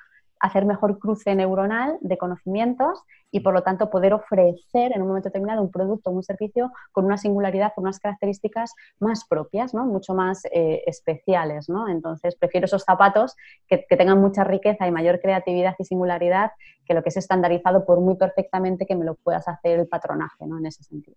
hacer 0.42 0.66
mejor 0.66 0.98
cruce 0.98 1.34
neuronal 1.34 1.98
de 2.00 2.18
conocimientos 2.18 3.00
y 3.30 3.40
por 3.40 3.54
lo 3.54 3.62
tanto 3.62 3.88
poder 3.90 4.12
ofrecer 4.12 4.92
en 4.92 5.00
un 5.00 5.08
momento 5.08 5.28
determinado 5.28 5.62
un 5.62 5.70
producto 5.70 6.10
o 6.10 6.12
un 6.12 6.24
servicio 6.24 6.72
con 6.90 7.04
una 7.04 7.16
singularidad, 7.16 7.72
con 7.74 7.84
unas 7.84 8.00
características 8.00 8.74
más 8.98 9.24
propias, 9.24 9.72
¿no? 9.72 9.86
mucho 9.86 10.14
más 10.14 10.44
eh, 10.46 10.82
especiales. 10.86 11.68
¿no? 11.68 11.88
Entonces 11.88 12.34
prefiero 12.34 12.66
esos 12.66 12.82
zapatos 12.82 13.36
que, 13.68 13.86
tengan 13.96 14.20
mucha 14.20 14.42
riqueza 14.42 14.86
y 14.86 14.90
mayor 14.90 15.20
creatividad 15.20 15.76
y 15.78 15.84
singularidad 15.84 16.50
que 16.84 16.94
lo 16.94 17.02
que 17.02 17.10
es 17.10 17.16
estandarizado 17.16 17.86
por 17.86 18.00
muy 18.00 18.16
perfectamente 18.16 18.84
que 18.84 18.96
me 18.96 19.04
lo 19.04 19.14
puedas 19.14 19.46
hacer 19.46 19.78
el 19.78 19.86
patronaje 19.86 20.44
¿no? 20.44 20.58
en 20.58 20.66
ese 20.66 20.82
sentido. 20.82 21.16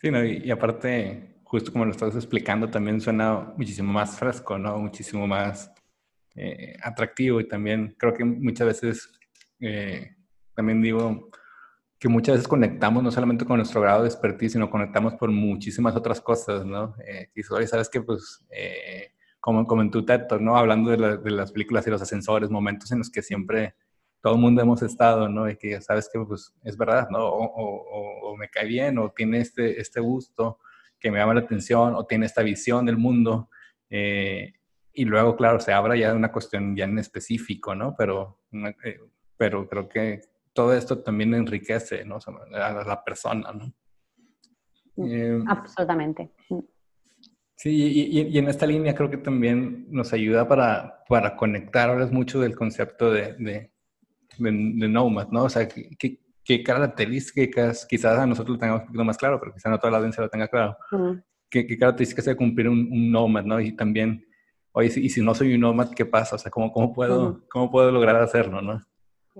Sí, 0.00 0.08
y, 0.08 0.46
y 0.46 0.50
aparte, 0.52 1.40
justo 1.42 1.72
como 1.72 1.86
lo 1.86 1.90
estás 1.90 2.14
explicando, 2.14 2.70
también 2.70 3.00
suena 3.00 3.52
muchísimo 3.56 3.92
más 3.92 4.16
fresco, 4.16 4.58
¿no? 4.58 4.78
muchísimo 4.78 5.26
más 5.26 5.72
eh, 6.34 6.76
atractivo 6.82 7.40
y 7.40 7.48
también 7.48 7.94
creo 7.98 8.14
que 8.14 8.24
muchas 8.24 8.66
veces, 8.66 9.12
eh, 9.60 10.16
también 10.54 10.80
digo, 10.80 11.30
que 11.98 12.08
muchas 12.08 12.34
veces 12.36 12.48
conectamos 12.48 13.02
no 13.02 13.10
solamente 13.10 13.44
con 13.44 13.58
nuestro 13.58 13.80
grado 13.80 14.02
de 14.02 14.08
expertise, 14.08 14.52
sino 14.52 14.70
conectamos 14.70 15.14
por 15.14 15.30
muchísimas 15.30 15.94
otras 15.94 16.20
cosas, 16.20 16.64
¿no? 16.64 16.94
Eh, 17.06 17.30
y 17.34 17.42
sabes 17.42 17.88
que, 17.88 18.00
pues, 18.00 18.44
como, 19.40 19.66
como 19.66 19.82
en 19.82 19.90
tu 19.90 20.04
TED 20.04 20.22
¿no? 20.40 20.56
Hablando 20.56 20.90
de, 20.90 21.18
de, 21.18 21.30
las 21.30 21.52
películas 21.52 21.86
y 21.86 21.90
los 21.90 22.02
ascensores, 22.02 22.50
momentos 22.50 22.90
en 22.92 22.98
los 22.98 23.10
que 23.10 23.22
siempre 23.22 23.74
todo 24.22 24.34
el 24.34 24.40
mundo 24.40 24.62
hemos 24.62 24.82
estado, 24.82 25.28
¿no? 25.28 25.50
Y 25.50 25.56
que 25.56 25.80
sabes 25.80 26.08
que, 26.10 26.18
pues, 26.20 26.54
es 26.62 26.76
verdad, 26.76 27.08
¿no? 27.10 27.18
O, 27.26 27.44
o, 27.44 28.30
o, 28.30 28.36
me 28.36 28.48
cae 28.48 28.66
bien, 28.66 28.98
o 28.98 29.10
tiene 29.10 29.40
este, 29.40 29.80
este 29.80 30.00
gusto 30.00 30.58
que 30.98 31.10
me 31.10 31.18
llama 31.18 31.34
la 31.34 31.40
atención, 31.40 31.94
o 31.94 32.06
tiene 32.06 32.26
esta 32.26 32.42
visión 32.42 32.86
del 32.86 32.96
mundo. 32.96 33.50
Eh, 33.90 34.54
y 34.94 35.04
luego, 35.04 35.36
claro, 35.36 35.60
se 35.60 35.72
abra 35.72 35.96
ya 35.96 36.14
una 36.14 36.32
cuestión 36.32 36.76
ya 36.76 36.84
en 36.84 36.98
específico, 36.98 37.74
¿no? 37.74 37.94
Pero, 37.96 38.40
eh, 38.52 38.98
pero 39.36 39.68
creo 39.68 39.88
que 39.88 40.20
todo 40.52 40.74
esto 40.74 41.02
también 41.02 41.34
enriquece, 41.34 42.04
¿no? 42.04 42.18
A 42.54 42.84
la 42.84 43.04
persona, 43.04 43.52
¿no? 43.52 43.72
Eh, 45.06 45.42
absolutamente. 45.46 46.30
Mm. 46.50 46.58
Sí, 47.56 47.70
y, 47.70 48.20
y, 48.22 48.38
en 48.38 48.48
esta 48.48 48.66
línea 48.66 48.92
creo 48.92 49.08
que 49.08 49.18
también 49.18 49.86
nos 49.88 50.12
ayuda 50.12 50.48
para, 50.48 51.04
para 51.08 51.36
conectar, 51.36 51.88
ahora 51.88 52.04
es 52.04 52.10
mucho 52.10 52.40
del 52.40 52.56
concepto 52.56 53.12
de, 53.12 53.34
de, 53.34 53.70
de, 54.38 54.88
Nomad, 54.88 55.28
¿no? 55.28 55.44
O 55.44 55.48
sea, 55.48 55.68
¿qué, 55.68 56.18
qué, 56.44 56.62
características, 56.64 57.86
quizás 57.86 58.18
a 58.18 58.26
nosotros 58.26 58.56
lo 58.56 58.58
tengamos 58.58 58.82
un 58.82 58.86
poquito 58.88 59.04
más 59.04 59.16
claro, 59.16 59.38
pero 59.38 59.54
quizás 59.54 59.70
no 59.70 59.78
toda 59.78 59.92
la 59.92 59.98
audiencia 59.98 60.24
lo 60.24 60.28
tenga 60.28 60.48
claro. 60.48 60.76
¿qué, 61.48 61.64
¿qué, 61.64 61.78
características 61.78 62.24
de 62.24 62.36
cumplir 62.36 62.68
un, 62.68 62.88
un 62.90 63.12
Nomad, 63.12 63.44
¿no? 63.44 63.60
Y 63.60 63.76
también 63.76 64.26
oye, 64.72 64.90
y 64.96 65.08
si 65.08 65.22
no 65.22 65.34
soy 65.34 65.54
un 65.54 65.60
nómada, 65.60 65.90
¿qué 65.94 66.04
pasa? 66.04 66.36
O 66.36 66.38
sea, 66.38 66.50
¿cómo, 66.50 66.72
cómo, 66.72 66.92
puedo, 66.92 67.40
¿cómo 67.48 67.70
puedo 67.70 67.90
lograr 67.90 68.16
hacerlo, 68.16 68.60
no? 68.62 68.80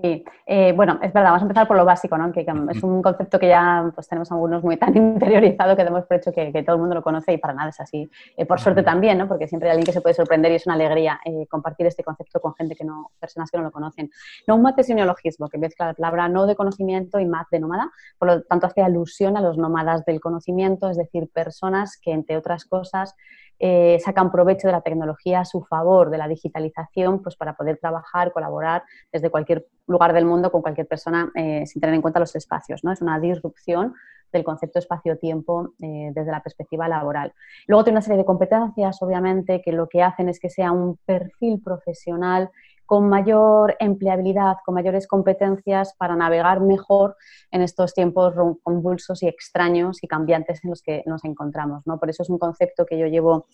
Sí, 0.01 0.25
eh, 0.47 0.73
bueno, 0.75 0.97
es 1.03 1.13
verdad, 1.13 1.29
vamos 1.29 1.43
a 1.43 1.45
empezar 1.45 1.67
por 1.67 1.77
lo 1.77 1.85
básico, 1.85 2.17
¿no? 2.17 2.31
que, 2.31 2.43
es 2.71 2.83
un 2.83 3.03
concepto 3.03 3.37
que 3.37 3.47
ya 3.47 3.91
pues, 3.93 4.07
tenemos 4.07 4.31
algunos 4.31 4.63
muy 4.63 4.75
tan 4.75 4.95
interiorizado 4.97 5.75
que 5.75 5.83
damos 5.83 6.05
por 6.05 6.17
hecho 6.17 6.31
que, 6.31 6.51
todo 6.63 6.77
el 6.77 6.79
mundo 6.79 6.95
lo 6.95 7.03
conoce 7.03 7.33
y 7.33 7.37
para 7.37 7.53
nada 7.53 7.69
es 7.69 7.79
así. 7.79 8.09
Eh, 8.35 8.45
por 8.47 8.59
suerte 8.59 8.81
también, 8.81 9.19
¿no? 9.19 9.27
porque 9.27 9.47
siempre 9.47 9.69
hay 9.69 9.73
alguien 9.73 9.85
que 9.85 9.93
se 9.93 10.01
puede 10.01 10.15
sorprender 10.15 10.51
y 10.51 10.55
es 10.55 10.65
una 10.65 10.73
alegría 10.73 11.19
eh, 11.23 11.45
compartir 11.47 11.85
este 11.85 12.03
concepto 12.03 12.39
con 12.39 12.55
gente 12.55 12.75
que 12.75 12.83
no, 12.83 13.11
personas 13.19 13.51
que 13.51 13.57
no 13.59 13.65
lo 13.65 13.71
conocen. 13.71 14.09
Nomad 14.47 14.73
es 14.79 14.89
un 14.89 14.95
neologismo 14.95 15.47
que 15.47 15.59
mezcla 15.59 15.85
la 15.85 15.93
palabra 15.93 16.27
no 16.27 16.47
de 16.47 16.55
conocimiento 16.55 17.19
y 17.19 17.27
más 17.27 17.47
de 17.51 17.59
nómada, 17.59 17.91
por 18.17 18.29
lo 18.29 18.41
tanto 18.41 18.65
hace 18.65 18.81
alusión 18.81 19.37
a 19.37 19.41
los 19.41 19.59
nómadas 19.59 20.05
del 20.05 20.19
conocimiento, 20.19 20.89
es 20.89 20.97
decir, 20.97 21.29
personas 21.31 21.99
que 22.01 22.13
entre 22.13 22.35
otras 22.35 22.65
cosas 22.65 23.15
eh, 23.59 23.99
sacan 24.03 24.31
provecho 24.31 24.67
de 24.67 24.73
la 24.73 24.81
tecnología 24.81 25.41
a 25.41 25.45
su 25.45 25.63
favor, 25.63 26.09
de 26.09 26.17
la 26.17 26.27
digitalización, 26.27 27.21
pues 27.21 27.35
para 27.35 27.55
poder 27.55 27.77
trabajar, 27.77 28.31
colaborar 28.33 28.83
desde 29.11 29.29
cualquier 29.29 29.67
lugar 29.87 30.13
del 30.13 30.25
mundo 30.25 30.51
con 30.51 30.61
cualquier 30.61 30.87
persona 30.87 31.31
eh, 31.35 31.65
sin 31.65 31.79
tener 31.81 31.95
en 31.95 32.01
cuenta 32.01 32.19
los 32.19 32.35
espacios. 32.35 32.83
¿no? 32.83 32.91
Es 32.91 33.01
una 33.01 33.19
disrupción 33.19 33.93
del 34.33 34.43
concepto 34.43 34.79
espacio-tiempo 34.79 35.73
eh, 35.79 36.11
desde 36.13 36.31
la 36.31 36.41
perspectiva 36.41 36.87
laboral. 36.87 37.33
Luego 37.67 37.83
tiene 37.83 37.97
una 37.97 38.01
serie 38.01 38.17
de 38.17 38.25
competencias, 38.25 39.01
obviamente, 39.01 39.61
que 39.61 39.71
lo 39.71 39.87
que 39.87 40.01
hacen 40.01 40.27
es 40.27 40.39
que 40.39 40.49
sea 40.49 40.71
un 40.71 40.97
perfil 41.05 41.61
profesional 41.63 42.49
con 42.85 43.07
mayor 43.09 43.75
empleabilidad, 43.79 44.57
con 44.65 44.75
mayores 44.75 45.07
competencias 45.07 45.93
para 45.97 46.15
navegar 46.15 46.59
mejor 46.59 47.15
en 47.51 47.61
estos 47.61 47.93
tiempos 47.93 48.33
convulsos 48.61 49.23
y 49.23 49.27
extraños 49.27 50.03
y 50.03 50.07
cambiantes 50.07 50.63
en 50.63 50.69
los 50.69 50.81
que 50.81 51.03
nos 51.05 51.23
encontramos. 51.23 51.85
¿no? 51.85 51.99
Por 51.99 52.09
eso 52.09 52.23
es 52.23 52.29
un 52.29 52.39
concepto 52.39 52.85
que 52.85 52.97
yo 52.97 53.07
llevo 53.07 53.47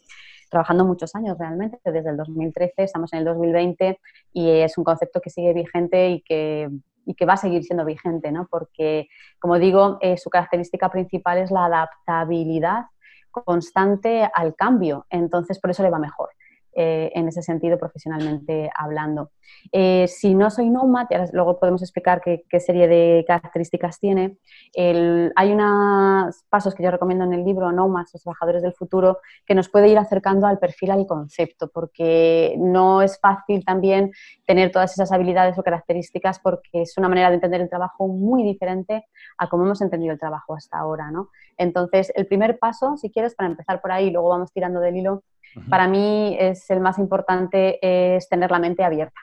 trabajando 0.49 0.85
muchos 0.85 1.15
años 1.15 1.37
realmente, 1.37 1.79
desde 1.83 2.09
el 2.09 2.17
2013, 2.17 2.73
estamos 2.77 3.13
en 3.13 3.19
el 3.19 3.25
2020 3.25 3.99
y 4.33 4.49
es 4.49 4.77
un 4.77 4.83
concepto 4.83 5.21
que 5.21 5.29
sigue 5.29 5.53
vigente 5.53 6.09
y 6.09 6.21
que, 6.21 6.69
y 7.05 7.13
que 7.13 7.25
va 7.25 7.33
a 7.33 7.37
seguir 7.37 7.63
siendo 7.63 7.85
vigente, 7.85 8.31
¿no? 8.31 8.47
porque, 8.49 9.07
como 9.39 9.59
digo, 9.59 9.99
eh, 10.01 10.17
su 10.17 10.29
característica 10.29 10.89
principal 10.89 11.37
es 11.37 11.51
la 11.51 11.65
adaptabilidad 11.65 12.85
constante 13.31 14.27
al 14.33 14.55
cambio, 14.55 15.05
entonces 15.09 15.59
por 15.59 15.69
eso 15.69 15.83
le 15.83 15.91
va 15.91 15.99
mejor. 15.99 16.29
Eh, 16.81 17.11
en 17.13 17.27
ese 17.27 17.41
sentido 17.41 17.77
profesionalmente 17.77 18.69
hablando. 18.73 19.31
Eh, 19.73 20.07
si 20.07 20.33
no 20.33 20.49
soy 20.49 20.69
nomad, 20.69 21.07
luego 21.33 21.59
podemos 21.59 21.81
explicar 21.81 22.21
qué, 22.21 22.59
serie 22.61 22.87
de 22.87 23.25
características 23.27 23.99
tiene. 23.99 24.37
hay 24.77 25.51
unos 25.51 26.41
pasos 26.47 26.73
que 26.73 26.81
yo 26.81 26.89
recomiendo 26.89 27.25
en 27.25 27.33
el 27.33 27.43
libro, 27.43 27.69
Nomads, 27.73 28.13
los 28.13 28.23
trabajadores 28.23 28.61
del 28.61 28.71
futuro, 28.71 29.17
que 29.45 29.55
nos 29.55 29.67
puede 29.67 29.89
ir 29.89 29.97
acercando 29.97 30.47
al 30.47 30.57
perfil, 30.57 30.91
al 30.91 31.05
concepto, 31.05 31.67
porque 31.67 32.55
no 32.57 33.01
es 33.01 33.19
fácil 33.19 33.65
también 33.65 34.13
tener 34.45 34.71
todas 34.71 34.93
esas 34.93 35.11
habilidades 35.11 35.59
o 35.59 35.63
características 35.63 36.39
porque 36.39 36.83
es 36.83 36.97
una 36.97 37.09
manera 37.09 37.27
de 37.27 37.35
entender 37.35 37.59
el 37.59 37.67
trabajo 37.67 38.07
muy 38.07 38.41
diferente 38.41 39.05
a 39.37 39.49
cómo 39.49 39.65
hemos 39.65 39.81
entendido 39.81 40.13
el 40.13 40.19
trabajo 40.19 40.55
hasta 40.55 40.79
ahora. 40.79 41.11
¿no? 41.11 41.27
Entonces, 41.57 42.09
el 42.15 42.25
primer 42.25 42.57
paso, 42.57 42.95
si 42.95 43.11
quieres, 43.11 43.35
para 43.35 43.49
empezar 43.49 43.81
por 43.81 43.91
ahí, 43.91 44.11
luego 44.11 44.29
vamos 44.29 44.53
tirando 44.53 44.79
del 44.79 44.95
hilo, 44.95 45.23
para 45.69 45.87
mí 45.87 46.35
es 46.39 46.68
el 46.73 46.79
más 46.79 46.97
importante 46.99 47.79
es 47.81 48.27
tener 48.29 48.51
la 48.51 48.59
mente 48.59 48.83
abierta. 48.83 49.19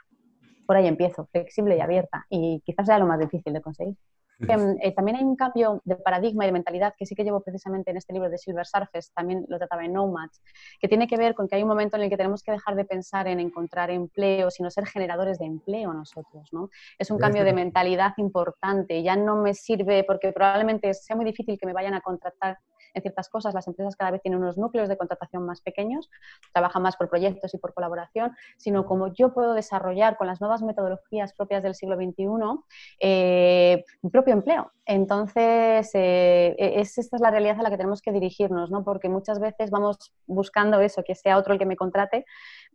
Por 0.66 0.76
ahí 0.76 0.86
empiezo, 0.86 1.26
flexible 1.26 1.76
y 1.76 1.80
abierta. 1.80 2.26
Y 2.28 2.60
quizás 2.64 2.86
sea 2.86 2.98
lo 2.98 3.06
más 3.06 3.20
difícil 3.20 3.52
de 3.52 3.60
conseguir. 3.60 3.96
Em, 4.40 4.76
eh, 4.82 4.92
también 4.92 5.16
hay 5.16 5.24
un 5.24 5.34
cambio 5.34 5.80
de 5.84 5.96
paradigma 5.96 6.44
y 6.44 6.48
de 6.48 6.52
mentalidad 6.52 6.94
que 6.96 7.06
sí 7.06 7.14
que 7.14 7.24
llevo 7.24 7.40
precisamente 7.40 7.90
en 7.90 7.96
este 7.96 8.12
libro 8.12 8.28
de 8.28 8.36
Silver 8.36 8.66
Surface, 8.66 9.10
también 9.14 9.46
lo 9.48 9.56
trataba 9.56 9.84
en 9.84 9.94
Nomads, 9.94 10.42
que 10.78 10.88
tiene 10.88 11.08
que 11.08 11.16
ver 11.16 11.34
con 11.34 11.48
que 11.48 11.56
hay 11.56 11.62
un 11.62 11.68
momento 11.68 11.96
en 11.96 12.02
el 12.02 12.10
que 12.10 12.18
tenemos 12.18 12.42
que 12.42 12.52
dejar 12.52 12.76
de 12.76 12.84
pensar 12.84 13.28
en 13.28 13.40
encontrar 13.40 13.90
empleo, 13.90 14.50
sino 14.50 14.70
ser 14.70 14.86
generadores 14.86 15.38
de 15.38 15.46
empleo 15.46 15.92
nosotros. 15.94 16.52
¿no? 16.52 16.68
Es 16.98 17.10
un 17.10 17.18
cambio 17.18 17.44
de 17.44 17.54
mentalidad 17.54 18.12
importante. 18.18 19.02
Ya 19.02 19.16
no 19.16 19.36
me 19.36 19.54
sirve 19.54 20.04
porque 20.04 20.32
probablemente 20.32 20.92
sea 20.92 21.16
muy 21.16 21.24
difícil 21.24 21.58
que 21.58 21.66
me 21.66 21.72
vayan 21.72 21.94
a 21.94 22.02
contratar 22.02 22.58
en 22.96 23.02
ciertas 23.02 23.28
cosas. 23.28 23.54
Las 23.54 23.68
empresas 23.68 23.94
cada 23.94 24.10
vez 24.10 24.22
tienen 24.22 24.40
unos 24.40 24.58
núcleos 24.58 24.88
de 24.88 24.96
contratación 24.96 25.44
más 25.44 25.60
pequeños, 25.60 26.10
trabajan 26.52 26.82
más 26.82 26.96
por 26.96 27.08
proyectos 27.08 27.54
y 27.54 27.58
por 27.58 27.74
colaboración, 27.74 28.34
sino 28.56 28.86
como 28.86 29.12
yo 29.12 29.32
puedo 29.32 29.54
desarrollar 29.54 30.16
con 30.16 30.26
las 30.26 30.40
nuevas 30.40 30.62
metodologías 30.62 31.32
propias 31.34 31.62
del 31.62 31.74
siglo 31.74 31.96
XXI 31.96 32.26
eh, 33.00 33.84
mi 34.02 34.10
propio 34.10 34.32
empleo. 34.32 34.72
Entonces, 34.86 35.90
eh, 35.94 36.54
es, 36.58 36.96
esta 36.98 37.16
es 37.16 37.22
la 37.22 37.30
realidad 37.30 37.58
a 37.58 37.62
la 37.62 37.70
que 37.70 37.76
tenemos 37.76 38.00
que 38.00 38.12
dirigirnos, 38.12 38.70
¿no? 38.70 38.84
porque 38.84 39.08
muchas 39.08 39.40
veces 39.40 39.70
vamos 39.70 40.14
buscando 40.26 40.80
eso, 40.80 41.02
que 41.04 41.14
sea 41.14 41.38
otro 41.38 41.52
el 41.52 41.58
que 41.58 41.66
me 41.66 41.76
contrate 41.76 42.24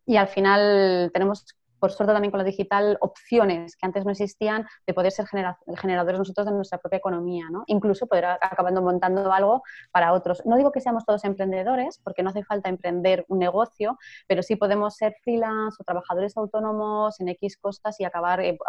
y 0.06 0.18
al 0.18 0.28
final 0.28 1.10
tenemos 1.14 1.46
por 1.82 1.92
suerte 1.92 2.14
también 2.14 2.30
con 2.30 2.38
lo 2.38 2.44
digital, 2.44 3.00
opciones 3.02 3.76
que 3.76 3.88
antes 3.88 4.06
no 4.06 4.12
existían 4.12 4.68
de 4.86 4.94
poder 4.94 5.12
ser 5.12 5.26
generadores 5.26 6.20
nosotros 6.20 6.46
de 6.46 6.54
nuestra 6.54 6.78
propia 6.78 6.98
economía, 6.98 7.46
¿no? 7.52 7.64
Incluso 7.66 8.06
poder 8.06 8.26
acabando 8.26 8.84
montando 8.84 9.34
algo 9.34 9.64
para 9.92 10.14
otros. 10.14 10.44
No 10.46 10.58
digo 10.58 10.72
que 10.72 10.80
seamos 10.80 11.06
todos 11.06 11.26
emprendedores, 11.26 12.00
porque 12.04 12.22
no 12.22 12.30
hace 12.30 12.44
falta 12.44 12.70
emprender 12.70 13.26
un 13.30 13.40
negocio, 13.40 13.98
pero 14.28 14.44
sí 14.44 14.58
podemos 14.58 14.96
ser 14.96 15.16
freelance 15.24 15.78
o 15.80 15.84
trabajadores 15.84 16.38
autónomos 16.38 17.20
en 17.20 17.30
X 17.30 17.58
costas 17.58 18.00
y 18.00 18.06
acabar 18.06 18.42
eh, 18.42 18.60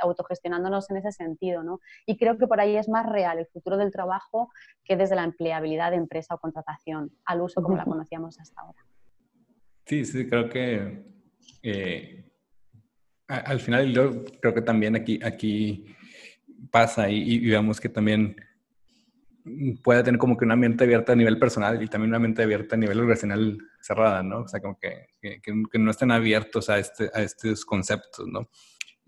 autogestionándonos 0.00 0.88
en 0.90 0.96
ese 0.96 1.12
sentido, 1.12 1.62
¿no? 1.62 1.80
Y 2.06 2.16
creo 2.16 2.38
que 2.38 2.46
por 2.46 2.60
ahí 2.60 2.76
es 2.76 2.88
más 2.88 3.04
real 3.04 3.38
el 3.38 3.46
futuro 3.46 3.76
del 3.76 3.92
trabajo 3.92 4.48
que 4.84 4.96
desde 4.96 5.16
la 5.16 5.24
empleabilidad 5.24 5.90
de 5.90 5.98
empresa 5.98 6.34
o 6.34 6.38
contratación 6.38 7.12
al 7.26 7.42
uso 7.42 7.62
como 7.62 7.76
la 7.76 7.84
conocíamos 7.84 8.40
hasta 8.40 8.62
ahora. 8.62 8.86
Sí, 9.84 10.06
sí, 10.06 10.26
creo 10.26 10.48
que 10.48 11.04
eh, 11.62 12.24
al 13.28 13.60
final 13.60 13.92
yo 13.92 14.24
creo 14.40 14.54
que 14.54 14.62
también 14.62 14.96
aquí, 14.96 15.18
aquí 15.22 15.86
pasa 16.70 17.08
y, 17.08 17.46
vemos 17.48 17.80
que 17.80 17.88
también 17.88 18.36
puede 19.82 20.02
tener 20.02 20.18
como 20.18 20.36
que 20.36 20.44
una 20.44 20.56
mente 20.56 20.84
abierta 20.84 21.12
a 21.12 21.16
nivel 21.16 21.38
personal 21.38 21.82
y 21.82 21.88
también 21.88 22.10
una 22.10 22.18
mente 22.18 22.42
abierta 22.42 22.76
a 22.76 22.78
nivel 22.78 22.98
organizacional 22.98 23.58
cerrada, 23.80 24.22
¿no? 24.22 24.40
O 24.40 24.48
sea, 24.48 24.60
como 24.60 24.78
que, 24.78 25.08
que, 25.20 25.78
no 25.78 25.90
estén 25.90 26.10
abiertos 26.10 26.70
a, 26.70 26.78
este, 26.78 27.10
a 27.12 27.22
estos 27.22 27.64
conceptos, 27.64 28.26
¿no? 28.26 28.48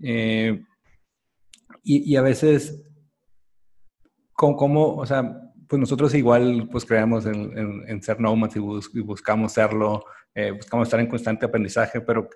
Eh, 0.02 0.62
y, 1.82 2.12
y, 2.12 2.16
a 2.16 2.22
veces, 2.22 2.84
como, 4.32 4.96
o 4.96 5.06
sea, 5.06 5.46
pues 5.66 5.80
nosotros 5.80 6.14
igual 6.14 6.68
pues 6.70 6.84
creemos 6.84 7.26
en, 7.26 7.84
en, 7.88 8.02
ser 8.02 8.20
nómadas 8.20 8.56
y, 8.56 9.00
buscamos 9.00 9.52
serlo, 9.52 10.04
eh, 10.34 10.52
buscamos 10.52 10.86
estar 10.86 11.00
en 11.00 11.08
constante 11.08 11.46
aprendizaje, 11.46 12.00
pero 12.00 12.28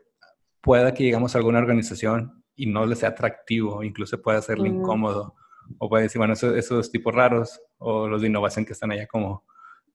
pueda 0.60 0.94
que 0.94 1.04
llegamos 1.04 1.34
a 1.34 1.38
alguna 1.38 1.58
organización 1.58 2.44
y 2.54 2.66
no 2.66 2.86
le 2.86 2.96
sea 2.96 3.10
atractivo, 3.10 3.82
incluso 3.82 4.20
pueda 4.20 4.42
serle 4.42 4.68
incómodo, 4.68 5.34
o 5.78 5.88
puede 5.88 6.04
decir, 6.04 6.18
bueno, 6.18 6.34
esos, 6.34 6.90
tipos 6.90 7.14
raros, 7.14 7.60
o 7.78 8.08
los 8.08 8.20
de 8.20 8.28
innovación 8.28 8.64
que 8.64 8.72
están 8.72 8.92
allá 8.92 9.06
como, 9.06 9.44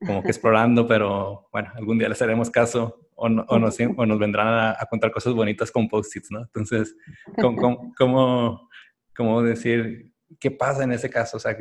como 0.05 0.24
que 0.24 0.29
explorando, 0.29 0.88
pero 0.88 1.48
bueno, 1.51 1.72
algún 1.75 1.98
día 1.98 2.10
les 2.10 2.22
haremos 2.22 2.50
caso, 2.50 3.07
o, 3.15 3.25
o, 3.27 3.60
nos, 3.60 3.77
o 3.79 4.05
nos, 4.05 4.19
vendrán 4.19 4.75
a, 4.77 4.86
contar 4.89 5.12
cosas 5.12 5.34
bonitas 5.34 5.72
con 5.72 5.88
post-its, 5.88 6.31
¿no? 6.31 6.41
Entonces, 6.41 6.95
¿cómo, 7.39 7.93
cómo, 7.98 8.69
cómo, 9.15 9.41
decir 9.41 10.12
qué 10.39 10.51
pasa 10.51 10.84
en 10.84 10.91
ese 10.91 11.10
caso? 11.10 11.38
O 11.38 11.39
sea, 11.39 11.55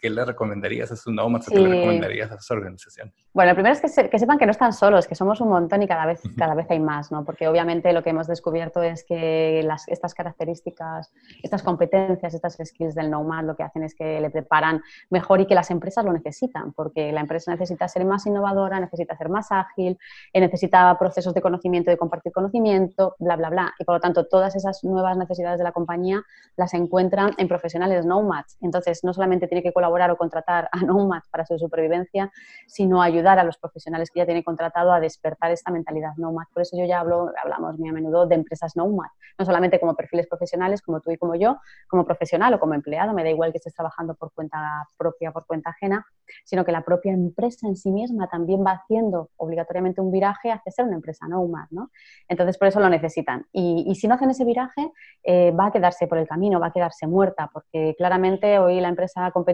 ¿qué 0.00 0.10
le 0.10 0.24
recomendarías 0.24 0.90
a 0.90 0.96
sus 0.96 1.12
nómadas? 1.12 1.48
¿Qué 1.48 1.58
le 1.58 1.68
recomendarías 1.68 2.30
a 2.30 2.36
sus 2.38 2.50
organizaciones? 2.50 3.14
Bueno, 3.32 3.52
lo 3.52 3.54
primero 3.54 3.74
es 3.74 3.80
que, 3.80 4.18
sepan 4.18 4.38
que 4.38 4.46
no 4.46 4.50
están 4.50 4.72
solos, 4.72 5.06
que 5.06 5.14
somos 5.14 5.40
un 5.40 5.48
montón 5.48 5.82
y 5.82 5.86
cada 5.86 6.04
vez, 6.04 6.20
cada 6.36 6.54
vez 6.54 6.66
hay 6.68 6.80
más, 6.80 7.12
¿no? 7.12 7.24
Porque 7.24 7.46
obviamente 7.46 7.92
lo 7.92 8.02
que 8.02 8.10
hemos 8.10 8.26
descubierto 8.26 8.82
es 8.82 9.04
que 9.04 9.62
las, 9.64 9.86
estas 9.86 10.14
características, 10.14 11.12
estas 11.42 11.62
competencias, 11.62 12.34
estas 12.34 12.58
skills 12.64 12.96
del 12.96 13.10
nomad 13.10 13.44
lo 13.44 13.54
que 13.54 13.62
hacen 13.62 13.84
es 13.84 13.94
que 13.94 14.20
le 14.20 14.30
preparan 14.30 14.82
mejor 15.10 15.40
y 15.40 15.46
que 15.46 15.54
las 15.54 15.70
empresas 15.70 16.04
lo 16.04 16.12
necesitan, 16.12 16.72
porque 16.72 17.12
la 17.12 17.20
empresa 17.20 17.52
necesita 17.52 17.86
ser 17.86 18.04
más 18.04 18.26
innovadora, 18.26 18.80
necesita 18.80 19.16
ser 19.16 19.28
más 19.28 19.52
ágil, 19.52 19.96
eh, 20.32 20.40
necesita 20.40 20.98
procesos 20.98 21.32
de 21.32 21.40
conocimiento, 21.40 21.90
de 21.90 21.96
compartir 21.96 22.32
conocimiento, 22.32 23.14
bla, 23.20 23.36
bla, 23.36 23.50
bla. 23.50 23.74
Y 23.78 23.84
por 23.84 23.94
lo 23.94 24.00
tanto, 24.00 24.26
todas 24.26 24.56
esas 24.56 24.82
nuevas 24.82 25.16
necesidades 25.16 25.58
de 25.58 25.64
la 25.64 25.72
compañía 25.72 26.22
las 26.56 26.74
encuentran 26.74 27.34
en 27.38 27.46
profesionales 27.46 28.04
nomads. 28.04 28.56
Entonces, 28.60 29.04
no 29.04 29.14
solamente 29.14 29.46
tiene 29.60 29.70
que 29.70 29.72
colaborar 29.72 30.10
o 30.10 30.16
contratar 30.16 30.68
a 30.72 30.80
nomads 30.80 31.28
para 31.28 31.44
su 31.44 31.58
supervivencia, 31.58 32.30
sino 32.66 33.02
ayudar 33.02 33.38
a 33.38 33.44
los 33.44 33.58
profesionales 33.58 34.10
que 34.10 34.20
ya 34.20 34.26
tiene 34.26 34.42
contratado 34.42 34.92
a 34.92 35.00
despertar 35.00 35.50
esta 35.50 35.70
mentalidad 35.70 36.12
nomad. 36.16 36.44
Por 36.52 36.62
eso 36.62 36.76
yo 36.78 36.84
ya 36.84 37.00
hablo, 37.00 37.30
hablamos 37.42 37.78
muy 37.78 37.88
a 37.88 37.92
menudo 37.92 38.26
de 38.26 38.34
empresas 38.34 38.76
nomad, 38.76 39.08
no 39.38 39.44
solamente 39.44 39.78
como 39.78 39.94
perfiles 39.94 40.26
profesionales, 40.26 40.82
como 40.82 41.00
tú 41.00 41.10
y 41.10 41.16
como 41.16 41.34
yo, 41.34 41.58
como 41.88 42.04
profesional 42.04 42.54
o 42.54 42.60
como 42.60 42.74
empleado, 42.74 43.12
me 43.12 43.22
da 43.22 43.30
igual 43.30 43.52
que 43.52 43.58
estés 43.58 43.74
trabajando 43.74 44.14
por 44.14 44.32
cuenta 44.32 44.58
propia, 44.96 45.32
por 45.32 45.46
cuenta 45.46 45.70
ajena, 45.70 46.06
sino 46.44 46.64
que 46.64 46.72
la 46.72 46.82
propia 46.82 47.12
empresa 47.12 47.66
en 47.66 47.76
sí 47.76 47.90
misma 47.90 48.28
también 48.28 48.64
va 48.64 48.72
haciendo 48.72 49.30
obligatoriamente 49.36 50.00
un 50.00 50.10
viraje 50.10 50.52
hacia 50.52 50.72
ser 50.72 50.84
una 50.84 50.96
empresa 50.96 51.26
nomad, 51.28 51.66
¿no? 51.70 51.90
Entonces, 52.28 52.58
por 52.58 52.68
eso 52.68 52.80
lo 52.80 52.88
necesitan. 52.88 53.46
Y, 53.52 53.94
si 53.94 54.08
no 54.08 54.14
hacen 54.14 54.30
ese 54.30 54.44
viraje, 54.44 54.90
eh, 55.22 55.50
va 55.52 55.66
a 55.66 55.72
quedarse 55.72 56.06
por 56.06 56.18
el 56.18 56.26
camino, 56.26 56.60
va 56.60 56.68
a 56.68 56.72
quedarse 56.72 57.06
muerta, 57.06 57.50
porque 57.52 57.94
claramente 57.98 58.58
hoy 58.58 58.80
la 58.80 58.88
empresa 58.88 59.30
competitiva 59.32 59.49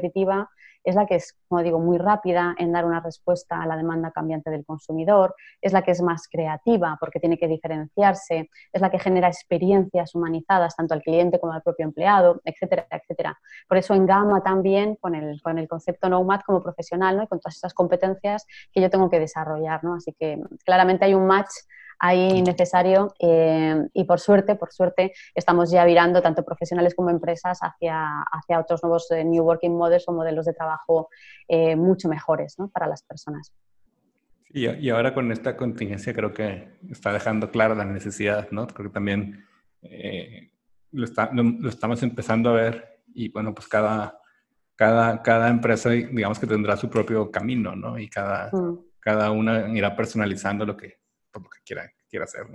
es 0.86 0.94
la 0.94 1.04
que 1.04 1.16
es, 1.16 1.36
como 1.48 1.62
digo, 1.62 1.80
muy 1.80 1.98
rápida 1.98 2.54
en 2.58 2.72
dar 2.72 2.84
una 2.84 3.00
respuesta 3.00 3.60
a 3.60 3.66
la 3.66 3.76
demanda 3.76 4.12
cambiante 4.12 4.50
del 4.50 4.64
consumidor, 4.64 5.34
es 5.60 5.72
la 5.72 5.82
que 5.82 5.90
es 5.90 6.00
más 6.00 6.28
creativa 6.28 6.96
porque 7.00 7.18
tiene 7.18 7.36
que 7.36 7.48
diferenciarse, 7.48 8.48
es 8.72 8.80
la 8.80 8.88
que 8.88 9.00
genera 9.00 9.26
experiencias 9.26 10.14
humanizadas 10.14 10.76
tanto 10.76 10.94
al 10.94 11.02
cliente 11.02 11.40
como 11.40 11.52
al 11.52 11.62
propio 11.62 11.84
empleado, 11.84 12.40
etcétera, 12.44 12.86
etcétera. 12.88 13.36
Por 13.68 13.78
eso 13.78 13.94
en 13.94 14.06
Gama 14.06 14.42
también 14.44 14.94
con 14.94 15.16
el, 15.16 15.42
con 15.42 15.58
el 15.58 15.66
concepto 15.66 16.08
Nomad 16.08 16.40
como 16.46 16.62
profesional 16.62 17.16
¿no? 17.16 17.24
y 17.24 17.26
con 17.26 17.40
todas 17.40 17.56
esas 17.56 17.74
competencias 17.74 18.46
que 18.72 18.80
yo 18.80 18.88
tengo 18.88 19.10
que 19.10 19.18
desarrollar. 19.18 19.82
¿no? 19.82 19.94
Así 19.94 20.12
que 20.12 20.40
claramente 20.64 21.04
hay 21.04 21.14
un 21.14 21.26
match 21.26 21.50
ahí 21.98 22.42
necesario 22.42 23.14
eh, 23.18 23.88
y 23.92 24.04
por 24.04 24.20
suerte, 24.20 24.56
por 24.56 24.72
suerte, 24.72 25.12
estamos 25.34 25.70
ya 25.70 25.84
virando 25.84 26.22
tanto 26.22 26.44
profesionales 26.44 26.94
como 26.94 27.10
empresas 27.10 27.58
hacia, 27.60 28.22
hacia 28.32 28.60
otros 28.60 28.82
nuevos 28.82 29.10
eh, 29.10 29.24
New 29.24 29.44
Working 29.44 29.76
Models 29.76 30.04
o 30.08 30.12
modelos 30.12 30.46
de 30.46 30.52
trabajo 30.52 31.08
eh, 31.48 31.76
mucho 31.76 32.08
mejores 32.08 32.56
para 32.72 32.86
las 32.86 33.02
personas. 33.02 33.52
Y, 34.50 34.68
y, 34.68 34.90
ahora 34.90 35.12
con 35.12 35.32
esta 35.32 35.56
contingencia 35.56 36.14
creo 36.14 36.32
que 36.32 36.78
está 36.90 37.12
dejando 37.12 37.50
clara 37.50 37.74
la 37.74 37.84
necesidad, 37.84 38.48
¿no? 38.52 38.66
Creo 38.66 38.88
que 38.88 38.94
también 38.94 39.44
lo, 40.92 41.04
está, 41.04 41.30
lo, 41.32 41.68
estamos 41.68 42.02
empezando 42.02 42.50
a 42.50 42.54
ver 42.54 43.00
y 43.14 43.28
bueno, 43.30 43.54
pues 43.54 43.68
cada, 43.68 44.18
cada, 44.74 45.22
cada 45.22 45.48
empresa 45.48 45.90
digamos 45.90 46.38
que 46.38 46.46
tendrá 46.46 46.76
su 46.76 46.88
propio 46.88 47.30
camino, 47.30 47.76
¿no? 47.76 47.98
Y 47.98 48.08
cada, 48.08 48.50
mm. 48.50 48.78
cada 48.98 49.30
una 49.30 49.68
irá 49.76 49.94
personalizando 49.94 50.64
lo 50.64 50.76
que, 50.76 51.00
lo 51.42 51.50
que 51.50 51.58
quiera, 51.64 51.90
quiera 52.08 52.24
hacer. 52.24 52.46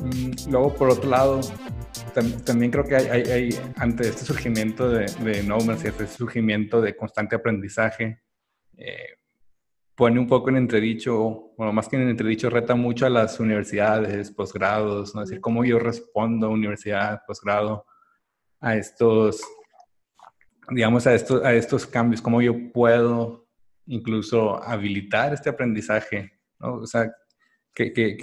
Mm, 0.00 0.50
luego, 0.50 0.74
por 0.74 0.90
otro 0.90 1.10
lado, 1.10 1.40
también 2.44 2.70
creo 2.70 2.84
que 2.84 2.96
hay, 2.96 3.50
ante 3.76 4.08
este 4.08 4.24
surgimiento 4.24 4.88
de, 4.88 5.06
de 5.24 5.42
No 5.42 5.58
y 5.58 5.70
este 5.70 6.06
surgimiento 6.06 6.80
de 6.80 6.94
constante 6.96 7.36
aprendizaje, 7.36 8.22
eh, 8.76 9.16
pone 9.94 10.18
un 10.18 10.26
poco 10.26 10.50
en 10.50 10.56
entredicho, 10.56 11.52
bueno, 11.56 11.72
más 11.72 11.88
que 11.88 11.96
en 11.96 12.08
entredicho, 12.08 12.50
reta 12.50 12.74
mucho 12.74 13.06
a 13.06 13.10
las 13.10 13.38
universidades, 13.40 14.30
posgrados, 14.30 15.14
¿no? 15.14 15.22
Es 15.22 15.28
decir, 15.28 15.40
cómo 15.40 15.64
yo 15.64 15.78
respondo 15.78 16.46
a 16.46 16.50
universidad, 16.50 17.22
posgrado, 17.26 17.86
a 18.62 18.76
estos, 18.76 19.42
digamos, 20.70 21.06
a 21.06 21.14
estos, 21.14 21.44
a 21.44 21.52
estos 21.52 21.86
cambios, 21.86 22.22
cómo 22.22 22.40
yo 22.40 22.54
puedo 22.72 23.46
incluso 23.86 24.62
habilitar 24.62 25.34
este 25.34 25.50
aprendizaje, 25.50 26.32
¿no? 26.60 26.76
O 26.76 26.86
sea, 26.86 27.12
¿qué, 27.74 27.92
qué, 27.92 28.16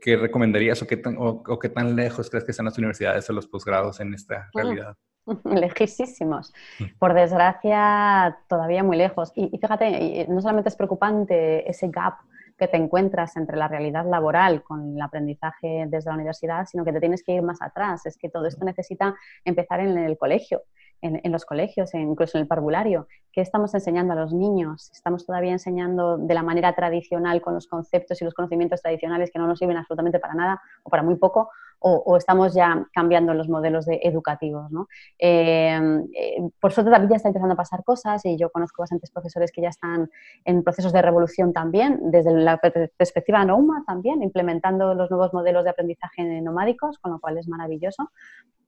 qué, 0.00 0.16
recomendarías 0.16 0.80
o 0.82 0.86
qué, 0.86 0.96
tan, 0.96 1.16
o, 1.18 1.58
qué 1.58 1.68
tan 1.68 1.94
lejos 1.94 2.30
crees 2.30 2.44
que 2.44 2.52
están 2.52 2.66
las 2.66 2.78
universidades 2.78 3.28
o 3.28 3.34
los 3.34 3.46
posgrados 3.46 4.00
en 4.00 4.14
esta 4.14 4.48
realidad? 4.54 4.96
Lejísimos. 5.44 6.52
Mm. 6.78 6.84
Por 6.98 7.12
desgracia, 7.12 8.38
todavía 8.48 8.82
muy 8.82 8.96
lejos. 8.96 9.30
Y, 9.36 9.54
y, 9.54 9.58
fíjate, 9.58 10.26
no 10.28 10.40
solamente 10.40 10.70
es 10.70 10.76
preocupante 10.76 11.68
ese 11.70 11.88
gap 11.88 12.14
que 12.62 12.68
te 12.68 12.76
encuentras 12.76 13.36
entre 13.36 13.56
la 13.56 13.66
realidad 13.66 14.08
laboral 14.08 14.62
con 14.62 14.94
el 14.94 15.02
aprendizaje 15.02 15.86
desde 15.88 16.10
la 16.10 16.14
universidad, 16.14 16.64
sino 16.64 16.84
que 16.84 16.92
te 16.92 17.00
tienes 17.00 17.24
que 17.24 17.32
ir 17.32 17.42
más 17.42 17.60
atrás. 17.60 18.06
Es 18.06 18.16
que 18.16 18.28
todo 18.28 18.46
esto 18.46 18.64
necesita 18.64 19.16
empezar 19.44 19.80
en 19.80 19.98
el 19.98 20.16
colegio 20.16 20.62
en, 21.02 21.32
los 21.32 21.44
colegios, 21.44 21.92
incluso 21.94 22.38
en 22.38 22.42
el 22.42 22.48
parvulario. 22.48 23.08
¿Qué 23.32 23.40
estamos 23.40 23.74
enseñando 23.74 24.12
a 24.12 24.16
los 24.16 24.32
niños? 24.32 24.90
¿Estamos 24.92 25.26
todavía 25.26 25.50
enseñando 25.50 26.16
de 26.16 26.34
la 26.34 26.42
manera 26.42 26.74
tradicional 26.74 27.42
con 27.42 27.54
los 27.54 27.66
conceptos 27.66 28.22
y 28.22 28.24
los 28.24 28.34
conocimientos 28.34 28.80
tradicionales 28.80 29.30
que 29.32 29.38
no 29.38 29.46
nos 29.46 29.58
sirven 29.58 29.76
absolutamente 29.76 30.20
para 30.20 30.34
nada 30.34 30.62
o 30.84 30.90
para 30.90 31.02
muy 31.02 31.16
poco? 31.16 31.50
¿O, 31.84 32.16
estamos 32.16 32.54
ya 32.54 32.86
cambiando 32.92 33.34
los 33.34 33.48
modelos 33.48 33.86
educativos? 33.88 34.70
Eh, 35.18 35.80
eh, 36.14 36.36
por 36.60 36.72
suerte 36.72 36.92
también 36.92 37.10
ya 37.10 37.16
está 37.16 37.28
empezando 37.28 37.54
a 37.54 37.56
pasar 37.56 37.82
cosas 37.82 38.24
y 38.24 38.38
yo 38.38 38.50
conozco 38.50 38.84
bastantes 38.84 39.10
profesores 39.10 39.50
que 39.50 39.62
ya 39.62 39.70
están 39.70 40.08
en 40.44 40.62
procesos 40.62 40.92
de 40.92 41.02
revolución 41.02 41.52
también, 41.52 41.98
desde 42.12 42.32
la 42.34 42.58
perspectiva 42.96 43.44
NOMA 43.44 43.82
también, 43.84 44.22
implementando 44.22 44.94
los 44.94 45.10
nuevos 45.10 45.34
modelos 45.34 45.64
de 45.64 45.70
aprendizaje 45.70 46.40
nomádicos, 46.40 47.00
con 47.00 47.10
lo 47.10 47.18
cual 47.18 47.38
es 47.38 47.48
maravilloso 47.48 48.12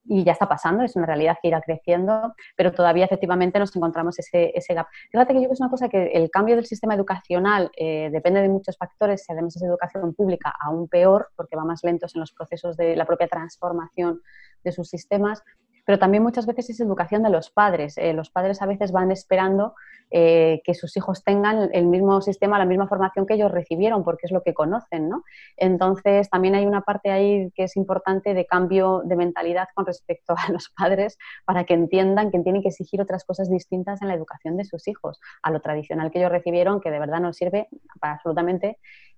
y 0.07 0.23
ya 0.23 0.33
está 0.33 0.47
pasando, 0.47 0.83
es 0.83 0.95
una 0.95 1.05
realidad 1.05 1.37
que 1.41 1.47
irá 1.47 1.61
creciendo, 1.61 2.33
pero 2.55 2.71
todavía 2.71 3.05
efectivamente 3.05 3.59
nos 3.59 3.75
encontramos 3.75 4.17
ese, 4.19 4.51
ese 4.55 4.73
gap. 4.73 4.87
Fíjate 5.11 5.33
que 5.33 5.39
yo 5.39 5.41
creo 5.41 5.49
que 5.49 5.53
es 5.53 5.61
una 5.61 5.69
cosa 5.69 5.89
que 5.89 6.07
el 6.07 6.29
cambio 6.29 6.55
del 6.55 6.65
sistema 6.65 6.95
educacional 6.95 7.71
eh, 7.75 8.09
depende 8.11 8.41
de 8.41 8.49
muchos 8.49 8.77
factores, 8.77 9.25
y 9.27 9.33
además 9.33 9.55
es 9.55 9.63
educación 9.63 10.13
pública 10.13 10.53
aún 10.59 10.87
peor, 10.87 11.29
porque 11.35 11.55
va 11.55 11.65
más 11.65 11.83
lentos 11.83 12.15
en 12.15 12.21
los 12.21 12.31
procesos 12.31 12.77
de 12.77 12.95
la 12.95 13.05
propia 13.05 13.27
transformación 13.27 14.21
de 14.63 14.71
sus 14.71 14.89
sistemas, 14.89 15.43
pero 15.85 15.99
también 15.99 16.23
muchas 16.23 16.45
veces 16.45 16.69
es 16.71 16.79
educación 16.79 17.23
de 17.23 17.29
los 17.29 17.51
padres. 17.51 17.97
Eh, 17.97 18.13
los 18.13 18.29
padres 18.29 18.61
a 18.61 18.65
veces 18.65 18.91
van 18.91 19.11
esperando 19.11 19.75
eh, 20.11 20.61
que 20.63 20.73
sus 20.73 20.95
hijos 20.97 21.23
tengan 21.23 21.69
el 21.73 21.87
mismo 21.87 22.21
sistema, 22.21 22.59
la 22.59 22.65
misma 22.65 22.87
formación 22.87 23.25
que 23.25 23.35
ellos 23.35 23.51
recibieron, 23.51 24.03
porque 24.03 24.25
es 24.25 24.31
lo 24.31 24.43
que 24.43 24.53
conocen, 24.53 25.09
¿no? 25.09 25.23
Entonces, 25.57 26.29
también 26.29 26.55
hay 26.55 26.65
una 26.65 26.81
parte 26.81 27.11
ahí 27.11 27.51
que 27.55 27.63
es 27.63 27.75
importante 27.75 28.33
de 28.33 28.45
cambio 28.45 29.01
de 29.05 29.15
mentalidad 29.15 29.67
con 29.73 29.85
respecto 29.85 30.35
a 30.37 30.51
los 30.51 30.69
padres 30.69 31.17
para 31.45 31.63
que 31.65 31.73
entiendan 31.73 32.31
que 32.31 32.39
tienen 32.39 32.61
que 32.61 32.69
exigir 32.69 33.01
otras 33.01 33.23
cosas 33.23 33.49
distintas 33.49 34.01
en 34.01 34.07
la 34.07 34.13
educación 34.13 34.57
de 34.57 34.65
sus 34.65 34.87
hijos, 34.87 35.19
a 35.41 35.51
lo 35.51 35.59
tradicional 35.61 36.11
que 36.11 36.19
ellos 36.19 36.31
recibieron, 36.31 36.81
que 36.81 36.91
de 36.91 36.99
verdad 36.99 37.19
no 37.19 37.33
sirve 37.33 37.67
para 37.99 38.13
absolutamente 38.13 38.77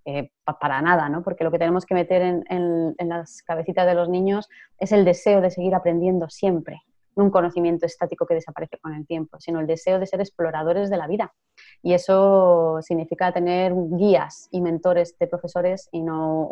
eh, 0.10 0.32
para 0.62 0.82
nada, 0.82 1.10
¿no? 1.10 1.22
Porque 1.22 1.44
lo 1.44 1.52
que 1.52 1.60
tenemos 1.60 1.86
que 1.86 1.94
meter 1.94 2.22
en, 2.22 2.96
las 2.98 3.42
cabecitas 3.44 3.86
de 3.86 3.94
los 3.94 4.08
niños 4.08 4.48
es 4.80 4.94
el 4.94 5.04
deseo 5.04 5.42
de 5.42 5.52
seguir 5.52 5.76
aprendiendo 5.76 6.30
siempre, 6.30 6.82
no 7.18 7.26
un 7.26 7.30
conocimiento 7.30 7.86
estático 7.86 8.26
que 8.26 8.36
desaparece 8.36 8.78
con 8.78 8.94
el 8.94 9.06
tiempo, 9.06 9.38
sino 9.42 9.60
el 9.60 9.68
deseo 9.68 10.00
de 10.00 10.06
ser 10.06 10.22
exploradores 10.22 10.90
de 10.90 10.96
la 10.96 11.08
vida. 11.08 11.34
Y 11.84 11.92
eso 11.92 12.80
significa 12.84 13.34
tener 13.34 13.74
guías 13.76 14.48
y 14.50 14.62
mentores 14.62 15.20
de 15.20 15.28
profesores 15.28 15.90
y 15.92 16.02
no 16.02 16.48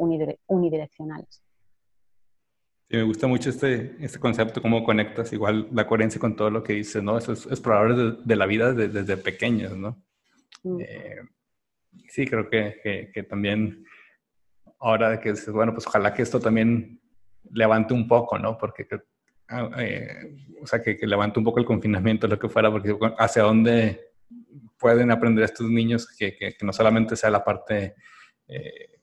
unidireccionales. 0.48 1.42
Sí, 2.90 2.98
me 2.98 3.04
gusta 3.04 3.28
mucho 3.28 3.50
este, 3.50 3.96
este 4.02 4.20
concepto, 4.20 4.62
cómo 4.62 4.84
conectas 4.84 5.32
igual 5.32 5.70
la 5.72 5.88
coherencia 5.88 6.20
con 6.20 6.36
todo 6.36 6.50
lo 6.50 6.62
que 6.62 6.74
dices, 6.74 7.02
¿no? 7.02 7.18
Esos 7.18 7.46
exploradores 7.46 8.18
de, 8.28 8.36
la 8.36 8.48
vida 8.48 8.74
desde, 8.74 9.16
pequeños, 9.16 9.78
¿no? 9.78 10.04
Mm. 10.64 10.82
Eh, 10.82 11.22
sí, 12.10 12.26
creo 12.26 12.50
que, 12.50 13.10
que, 13.14 13.24
también 13.24 13.86
ahora 14.80 15.20
que 15.20 15.32
dices, 15.32 15.52
bueno, 15.52 15.74
pues 15.74 15.88
ojalá 15.88 16.14
que 16.14 16.22
esto 16.22 16.40
también 16.40 17.00
levante 17.52 17.94
un 17.94 18.08
poco, 18.08 18.38
¿no? 18.38 18.58
Porque, 18.58 18.88
ah, 19.50 19.70
eh, 19.80 20.36
o 20.62 20.68
sea, 20.68 20.82
que, 20.82 20.98
levante 21.02 21.40
un 21.40 21.46
poco 21.46 21.60
el 21.60 21.66
confinamiento, 21.66 22.28
lo 22.28 22.40
que 22.40 22.50
fuera, 22.50 22.72
porque 22.72 22.98
hacia 23.18 23.44
dónde 23.44 24.12
pueden 24.78 25.12
aprender 25.12 25.44
estos 25.44 25.70
niños 25.70 26.08
que, 26.18 26.36
que 26.36 26.56
no 26.62 26.74
solamente 26.74 27.16
sea 27.16 27.30
la 27.30 27.44
parte, 27.44 27.96
eh, 28.48 29.00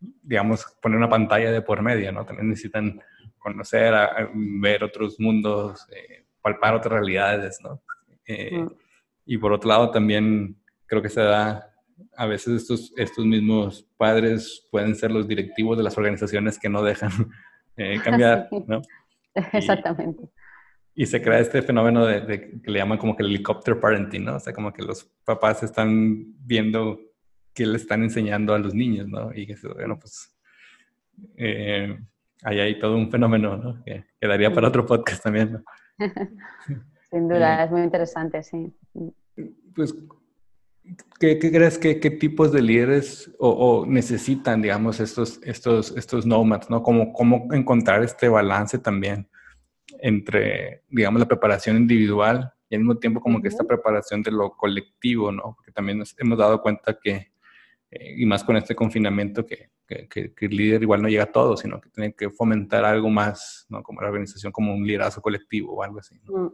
digamos, 0.00 0.64
poner 0.80 0.98
una 0.98 1.08
pantalla 1.08 1.50
de 1.50 1.62
por 1.62 1.82
medio, 1.82 2.12
¿no? 2.12 2.24
También 2.24 2.48
necesitan 2.48 3.00
conocer, 3.38 3.94
ver 4.34 4.84
otros 4.84 5.18
mundos, 5.18 5.86
eh, 5.92 6.24
palpar 6.40 6.74
otras 6.74 6.92
realidades, 6.94 7.58
¿no? 7.62 7.82
Y 9.24 9.38
por 9.38 9.52
otro 9.52 9.68
lado, 9.68 9.90
también 9.90 10.58
creo 10.86 11.00
que 11.00 11.08
se 11.08 11.20
da 11.20 11.68
a 12.16 12.26
veces 12.26 12.62
estos, 12.62 12.92
estos 12.96 13.24
mismos 13.24 13.86
padres 13.96 14.66
pueden 14.70 14.94
ser 14.94 15.10
los 15.10 15.26
directivos 15.26 15.76
de 15.76 15.84
las 15.84 15.96
organizaciones 15.96 16.58
que 16.58 16.68
no 16.68 16.82
dejan 16.82 17.10
eh, 17.76 18.00
cambiar, 18.02 18.48
¿no? 18.66 18.82
Exactamente. 19.52 20.28
Y, 20.94 21.06
se 21.06 21.22
crea 21.22 21.38
este 21.38 21.62
fenómeno 21.62 22.04
de, 22.04 22.60
que 22.60 22.70
le 22.70 22.78
llaman 22.78 22.98
como 22.98 23.16
que 23.16 23.22
el 23.22 23.28
helicopter 23.28 23.78
parenting, 23.78 24.24
¿no? 24.24 24.36
O 24.36 24.40
sea, 24.40 24.52
como 24.52 24.72
que 24.72 24.82
los 24.82 25.04
papás 25.24 25.62
están 25.62 26.34
viendo 26.44 26.98
qué 27.54 27.66
le 27.66 27.76
están 27.76 28.02
enseñando 28.02 28.52
a 28.52 28.58
los 28.58 28.74
niños, 28.74 29.06
¿no? 29.06 29.32
Y 29.32 29.46
que, 29.46 29.54
bueno, 29.74 29.96
pues 29.98 30.36
eh, 31.36 31.96
ahí 32.42 32.58
hay 32.58 32.78
todo 32.80 32.96
un 32.96 33.10
fenómeno, 33.10 33.56
¿no? 33.56 33.84
Que 33.84 34.06
quedaría 34.20 34.52
para 34.52 34.68
otro 34.68 34.84
podcast 34.84 35.22
también, 35.22 35.52
¿no? 35.52 35.64
Sin 37.10 37.28
duda, 37.28 37.62
eh, 37.62 37.66
es 37.66 37.70
muy 37.70 37.82
interesante, 37.82 38.42
sí. 38.42 38.72
Pues 39.74 39.94
¿Qué, 41.18 41.38
crees 41.38 41.78
que 41.78 41.98
qué 41.98 42.10
tipos 42.10 42.52
de 42.52 42.62
líderes 42.62 43.30
o, 43.38 43.84
necesitan, 43.86 44.62
digamos, 44.62 45.00
estos, 45.00 45.40
estos, 45.42 45.96
estos 45.96 46.26
nomads, 46.26 46.70
¿no? 46.70 46.82
¿Cómo, 46.82 47.12
¿Cómo 47.12 47.48
encontrar 47.52 48.04
este 48.04 48.28
balance 48.28 48.78
también 48.78 49.28
entre, 50.00 50.84
digamos, 50.88 51.20
la 51.20 51.26
preparación 51.26 51.76
individual 51.76 52.52
y 52.68 52.74
al 52.76 52.82
mismo 52.82 52.98
tiempo 52.98 53.20
como 53.20 53.40
que 53.40 53.48
esta 53.48 53.64
preparación 53.64 54.22
de 54.22 54.30
lo 54.30 54.50
colectivo, 54.50 55.32
¿no? 55.32 55.54
Porque 55.56 55.72
también 55.72 55.98
nos 55.98 56.14
hemos 56.18 56.38
dado 56.38 56.60
cuenta 56.62 56.98
que, 57.02 57.32
eh, 57.90 58.14
y 58.16 58.26
más 58.26 58.44
con 58.44 58.56
este 58.56 58.74
confinamiento, 58.74 59.44
que, 59.44 59.70
que, 59.86 60.32
el 60.40 60.56
líder 60.56 60.82
igual 60.82 61.02
no 61.02 61.08
llega 61.08 61.24
a 61.24 61.32
todo, 61.32 61.56
sino 61.56 61.80
que 61.80 61.88
tiene 61.88 62.12
que 62.12 62.30
fomentar 62.30 62.84
algo 62.84 63.08
más, 63.08 63.66
¿no? 63.70 63.82
Como 63.82 64.00
la 64.02 64.08
organización, 64.08 64.52
como 64.52 64.74
un 64.74 64.86
liderazgo 64.86 65.22
colectivo 65.22 65.72
o 65.72 65.82
algo 65.82 65.98
así, 65.98 66.16
¿no? 66.24 66.38
Mm. 66.44 66.52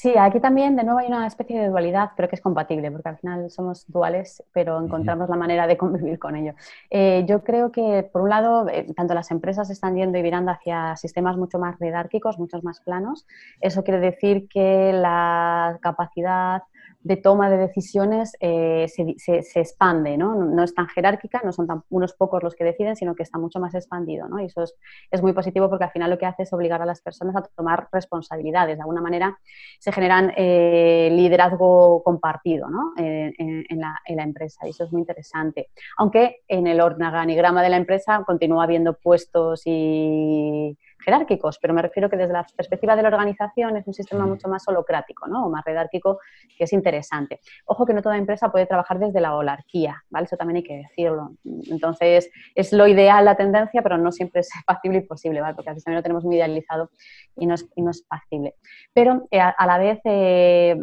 Sí, 0.00 0.14
aquí 0.16 0.40
también 0.40 0.76
de 0.76 0.82
nuevo 0.82 0.98
hay 0.98 1.08
una 1.08 1.26
especie 1.26 1.60
de 1.60 1.68
dualidad, 1.68 2.12
pero 2.16 2.26
que 2.26 2.34
es 2.34 2.40
compatible, 2.40 2.90
porque 2.90 3.10
al 3.10 3.18
final 3.18 3.50
somos 3.50 3.84
duales, 3.86 4.42
pero 4.50 4.82
encontramos 4.82 5.28
la 5.28 5.36
manera 5.36 5.66
de 5.66 5.76
convivir 5.76 6.18
con 6.18 6.36
ello. 6.36 6.54
Eh, 6.88 7.26
yo 7.28 7.44
creo 7.44 7.70
que, 7.70 8.08
por 8.10 8.22
un 8.22 8.30
lado, 8.30 8.66
eh, 8.70 8.86
tanto 8.96 9.12
las 9.12 9.30
empresas 9.30 9.68
están 9.68 9.96
yendo 9.96 10.16
y 10.16 10.22
virando 10.22 10.52
hacia 10.52 10.96
sistemas 10.96 11.36
mucho 11.36 11.58
más 11.58 11.78
redárquicos, 11.78 12.38
muchos 12.38 12.64
más 12.64 12.80
planos. 12.80 13.26
Eso 13.60 13.84
quiere 13.84 14.00
decir 14.00 14.48
que 14.48 14.94
la 14.94 15.78
capacidad 15.82 16.62
de 17.02 17.16
toma 17.16 17.48
de 17.48 17.56
decisiones 17.56 18.36
eh, 18.40 18.86
se, 18.88 19.60
expande, 19.60 20.18
¿no? 20.18 20.34
¿no? 20.34 20.62
es 20.62 20.74
tan 20.74 20.86
jerárquica, 20.88 21.40
no 21.42 21.52
son 21.52 21.66
tan 21.66 21.82
unos 21.88 22.12
pocos 22.12 22.42
los 22.42 22.54
que 22.54 22.64
deciden, 22.64 22.94
sino 22.94 23.14
que 23.14 23.22
está 23.22 23.38
mucho 23.38 23.58
más 23.58 23.74
expandido, 23.74 24.28
¿no? 24.28 24.38
Y 24.40 24.46
eso 24.46 24.62
es, 24.62 25.22
muy 25.22 25.32
positivo 25.32 25.68
porque 25.68 25.84
al 25.84 25.90
final 25.90 26.10
lo 26.10 26.18
que 26.18 26.26
hace 26.26 26.42
es 26.42 26.52
obligar 26.52 26.82
a 26.82 26.86
las 26.86 27.00
personas 27.00 27.36
a 27.36 27.42
tomar 27.42 27.88
responsabilidades. 27.92 28.76
De 28.76 28.82
alguna 28.82 29.00
manera 29.00 29.38
se 29.78 29.92
generan 29.92 30.32
eh, 30.36 31.08
liderazgo 31.12 32.02
compartido, 32.02 32.68
¿no? 32.68 32.92
en, 32.96 33.64
la, 33.80 34.00
en, 34.04 34.16
la, 34.16 34.22
empresa 34.22 34.66
y 34.66 34.70
eso 34.70 34.84
es 34.84 34.92
muy 34.92 35.00
interesante. 35.00 35.70
Aunque 35.96 36.42
en 36.48 36.66
el 36.66 36.80
organigrama 36.80 37.62
de 37.62 37.70
la 37.70 37.76
empresa 37.76 38.22
continúa 38.26 38.64
habiendo 38.64 38.94
puestos 38.94 39.62
y 39.64 40.76
jerárquicos, 41.00 41.58
pero 41.58 41.74
me 41.74 41.82
refiero 41.82 42.08
que 42.08 42.16
desde 42.16 42.32
la 42.32 42.46
perspectiva 42.56 42.96
de 42.96 43.02
la 43.02 43.08
organización 43.08 43.76
es 43.76 43.86
un 43.86 43.94
sistema 43.94 44.26
mucho 44.26 44.48
más 44.48 44.66
holocrático, 44.68 45.26
¿no? 45.26 45.46
O 45.46 45.50
más 45.50 45.64
redárquico, 45.64 46.18
que 46.56 46.64
es 46.64 46.72
interesante. 46.72 47.40
Ojo 47.66 47.86
que 47.86 47.94
no 47.94 48.02
toda 48.02 48.16
empresa 48.16 48.50
puede 48.50 48.66
trabajar 48.66 48.98
desde 48.98 49.20
la 49.20 49.34
holarquía, 49.34 50.02
¿vale? 50.10 50.26
Eso 50.26 50.36
también 50.36 50.56
hay 50.56 50.62
que 50.62 50.76
decirlo. 50.76 51.32
Entonces, 51.44 52.30
es 52.54 52.72
lo 52.72 52.86
ideal 52.86 53.24
la 53.24 53.36
tendencia, 53.36 53.82
pero 53.82 53.98
no 53.98 54.12
siempre 54.12 54.40
es 54.40 54.50
factible 54.66 54.98
y 54.98 55.02
posible, 55.02 55.40
¿vale? 55.40 55.54
Porque 55.54 55.70
a 55.70 55.72
veces 55.72 55.84
también 55.84 55.98
lo 55.98 56.02
tenemos 56.02 56.24
muy 56.24 56.36
idealizado 56.36 56.90
y 57.36 57.46
no 57.46 57.54
es, 57.54 57.66
y 57.74 57.82
no 57.82 57.90
es 57.90 58.06
factible. 58.06 58.54
Pero 58.92 59.26
eh, 59.30 59.40
a, 59.40 59.66
la 59.66 59.78
vez... 59.78 60.00
Eh, 60.04 60.76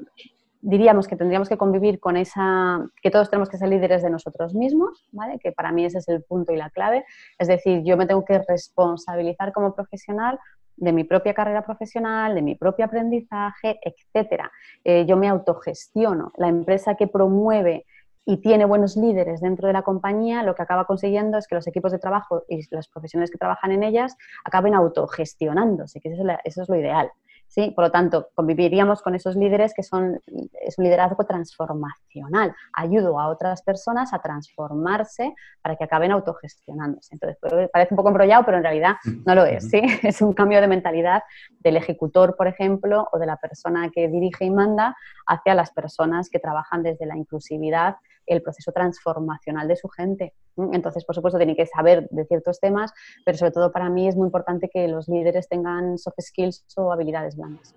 diríamos 0.61 1.07
que 1.07 1.15
tendríamos 1.15 1.49
que 1.49 1.57
convivir 1.57 1.99
con 1.99 2.17
esa, 2.17 2.85
que 3.01 3.11
todos 3.11 3.29
tenemos 3.29 3.49
que 3.49 3.57
ser 3.57 3.69
líderes 3.69 4.01
de 4.01 4.09
nosotros 4.09 4.53
mismos, 4.53 5.07
¿vale? 5.11 5.39
Que 5.39 5.51
para 5.51 5.71
mí 5.71 5.85
ese 5.85 5.99
es 5.99 6.07
el 6.09 6.23
punto 6.23 6.53
y 6.53 6.57
la 6.57 6.69
clave. 6.69 7.05
Es 7.37 7.47
decir, 7.47 7.83
yo 7.83 7.97
me 7.97 8.05
tengo 8.05 8.25
que 8.25 8.39
responsabilizar 8.39 9.53
como 9.53 9.73
profesional 9.75 10.39
de 10.75 10.93
mi 10.93 11.03
propia 11.03 11.33
carrera 11.33 11.65
profesional, 11.65 12.35
de 12.35 12.41
mi 12.41 12.55
propio 12.55 12.85
aprendizaje, 12.85 13.79
etcétera. 13.81 14.51
Eh, 14.83 15.05
yo 15.07 15.17
me 15.17 15.27
autogestiono. 15.27 16.31
La 16.37 16.47
empresa 16.47 16.95
que 16.95 17.07
promueve 17.07 17.85
y 18.25 18.37
tiene 18.37 18.65
buenos 18.65 18.97
líderes 18.97 19.41
dentro 19.41 19.67
de 19.67 19.73
la 19.73 19.83
compañía, 19.83 20.43
lo 20.43 20.53
que 20.53 20.61
acaba 20.61 20.85
consiguiendo 20.85 21.37
es 21.37 21.47
que 21.47 21.55
los 21.55 21.65
equipos 21.65 21.93
de 21.93 21.97
trabajo 21.97 22.43
y 22.49 22.61
los 22.75 22.89
profesionales 22.89 23.31
que 23.31 23.37
trabajan 23.37 23.71
en 23.71 23.83
ellas 23.83 24.17
acaben 24.43 24.75
autogestionándose, 24.75 26.01
que 26.01 26.09
eso 26.09 26.61
es 26.61 26.69
lo 26.69 26.75
ideal. 26.75 27.09
¿Sí? 27.47 27.71
Por 27.71 27.85
lo 27.85 27.91
tanto, 27.91 28.29
conviviríamos 28.35 29.01
con 29.01 29.15
esos 29.15 29.35
líderes 29.35 29.73
que 29.73 29.83
son, 29.83 30.19
es 30.61 30.77
un 30.77 30.85
liderazgo 30.85 31.25
transformacional. 31.25 32.55
Ayudo 32.73 33.19
a 33.19 33.27
otras 33.29 33.61
personas 33.61 34.13
a 34.13 34.19
transformarse 34.19 35.33
para 35.61 35.75
que 35.75 35.83
acaben 35.83 36.11
autogestionándose. 36.11 37.15
Entonces, 37.15 37.37
pues, 37.41 37.69
parece 37.71 37.93
un 37.93 37.97
poco 37.97 38.09
embrollado, 38.09 38.45
pero 38.45 38.57
en 38.57 38.63
realidad 38.63 38.95
no 39.25 39.35
lo 39.35 39.45
es, 39.45 39.69
¿sí? 39.69 39.81
Es 40.03 40.21
un 40.21 40.33
cambio 40.33 40.61
de 40.61 40.67
mentalidad 40.67 41.23
del 41.59 41.77
ejecutor, 41.77 42.35
por 42.35 42.47
ejemplo, 42.47 43.07
o 43.11 43.19
de 43.19 43.25
la 43.25 43.37
persona 43.37 43.89
que 43.89 44.07
dirige 44.07 44.45
y 44.45 44.51
manda 44.51 44.95
hacia 45.25 45.55
las 45.55 45.71
personas 45.71 46.29
que 46.29 46.39
trabajan 46.39 46.83
desde 46.83 47.05
la 47.05 47.17
inclusividad 47.17 47.97
el 48.27 48.41
proceso 48.41 48.71
transformacional 48.71 49.67
de 49.67 49.75
su 49.75 49.87
gente. 49.87 50.33
Entonces, 50.73 51.05
por 51.05 51.15
supuesto, 51.15 51.37
tienen 51.37 51.55
que 51.55 51.65
saber 51.65 52.07
de 52.09 52.25
ciertos 52.25 52.59
temas, 52.59 52.93
pero 53.25 53.37
sobre 53.37 53.51
todo 53.51 53.71
para 53.71 53.89
mí 53.89 54.07
es 54.07 54.15
muy 54.15 54.25
importante 54.25 54.69
que 54.71 54.87
los 54.87 55.07
líderes 55.07 55.47
tengan 55.47 55.97
soft 55.97 56.19
skills 56.19 56.65
o 56.75 56.91
habilidades 56.91 57.35
blandas. 57.35 57.75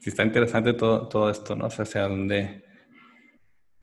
Sí, 0.00 0.10
está 0.10 0.24
interesante 0.24 0.72
todo, 0.74 1.08
todo 1.08 1.30
esto, 1.30 1.54
¿no? 1.54 1.66
O 1.66 1.70
sea, 1.70 1.84
hacia 1.84 2.08
dónde... 2.08 2.64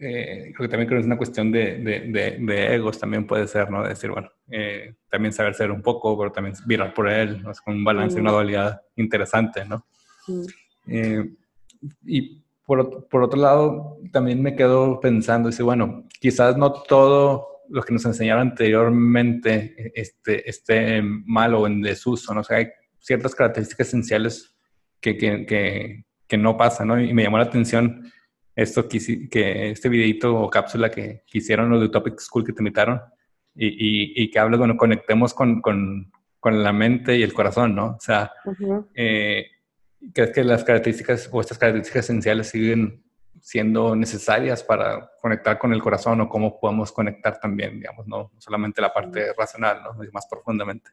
Eh, 0.01 0.53
creo 0.55 0.67
que 0.67 0.69
también 0.69 0.87
creo 0.87 0.97
que 0.97 1.01
es 1.01 1.05
una 1.05 1.17
cuestión 1.17 1.51
de, 1.51 1.77
de, 1.79 2.75
egos, 2.75 2.99
también 2.99 3.27
puede 3.27 3.47
ser, 3.47 3.69
¿no? 3.69 3.83
De 3.83 3.89
decir, 3.89 4.09
bueno, 4.09 4.29
eh, 4.49 4.95
también 5.09 5.33
saber 5.33 5.55
ser 5.55 5.71
un 5.71 5.81
poco, 5.81 6.17
pero 6.17 6.31
también 6.31 6.55
virar 6.65 6.93
por 6.93 7.09
él, 7.09 7.41
¿no? 7.41 7.51
Es 7.51 7.59
un 7.65 7.83
balance, 7.83 8.17
y 8.17 8.21
una 8.21 8.31
dualidad 8.31 8.81
interesante, 8.95 9.65
¿no? 9.65 9.85
Eh, 10.87 11.35
y 12.05 12.43
por, 12.69 13.23
otro 13.23 13.41
lado, 13.41 13.97
también 14.11 14.43
me 14.43 14.55
quedo 14.55 14.99
pensando, 14.99 15.49
dice, 15.49 15.63
bueno, 15.63 16.07
quizás 16.19 16.55
no 16.55 16.71
todo 16.71 17.63
lo 17.67 17.81
que 17.81 17.93
nos 17.93 18.05
enseñaron 18.05 18.49
anteriormente 18.49 19.91
este, 19.95 20.47
esté 20.47 21.01
mal 21.01 21.55
o 21.55 21.65
en 21.65 21.81
desuso, 21.81 22.31
¿no? 22.31 22.41
O 22.41 22.43
sea, 22.43 22.57
hay 22.57 22.67
ciertas 22.99 23.33
características 23.33 23.87
esenciales 23.87 24.55
que, 25.01 25.17
que, 25.17 26.03
que, 26.27 26.37
no 26.37 26.57
pasan, 26.57 26.89
¿no? 26.89 27.01
Y 27.01 27.11
me 27.11 27.23
llamó 27.23 27.39
la 27.39 27.45
atención 27.45 28.11
esto 28.55 28.87
que, 28.87 29.27
que 29.29 29.71
este 29.71 29.89
videito 29.89 30.39
o 30.39 30.47
cápsula 30.47 30.91
que, 30.91 31.23
hicieron 31.33 31.71
los 31.71 31.81
de 31.81 31.89
Topic 31.89 32.19
School 32.19 32.45
que 32.45 32.53
te 32.53 32.61
invitaron 32.61 33.01
y, 33.55 33.65
y, 33.65 34.13
y 34.15 34.29
que 34.29 34.37
habla, 34.37 34.57
bueno, 34.57 34.77
conectemos 34.77 35.33
con, 35.33 35.59
con, 35.59 36.11
con, 36.39 36.61
la 36.61 36.71
mente 36.71 37.17
y 37.17 37.23
el 37.23 37.33
corazón, 37.33 37.73
¿no? 37.73 37.95
O 37.95 37.99
sea, 37.99 38.31
¿Crees 40.13 40.31
que 40.31 40.43
las 40.43 40.63
características 40.63 41.29
o 41.31 41.41
estas 41.41 41.57
características 41.57 42.05
esenciales 42.05 42.49
siguen 42.49 43.03
siendo 43.41 43.95
necesarias 43.95 44.63
para 44.63 45.11
conectar 45.21 45.57
con 45.57 45.73
el 45.73 45.81
corazón 45.81 46.21
o 46.21 46.29
cómo 46.29 46.59
podemos 46.59 46.91
conectar 46.91 47.39
también, 47.39 47.79
digamos, 47.79 48.07
no 48.07 48.31
solamente 48.37 48.81
la 48.81 48.93
parte 48.93 49.33
racional, 49.37 49.81
¿no? 49.83 49.95
más 50.11 50.27
profundamente? 50.27 50.91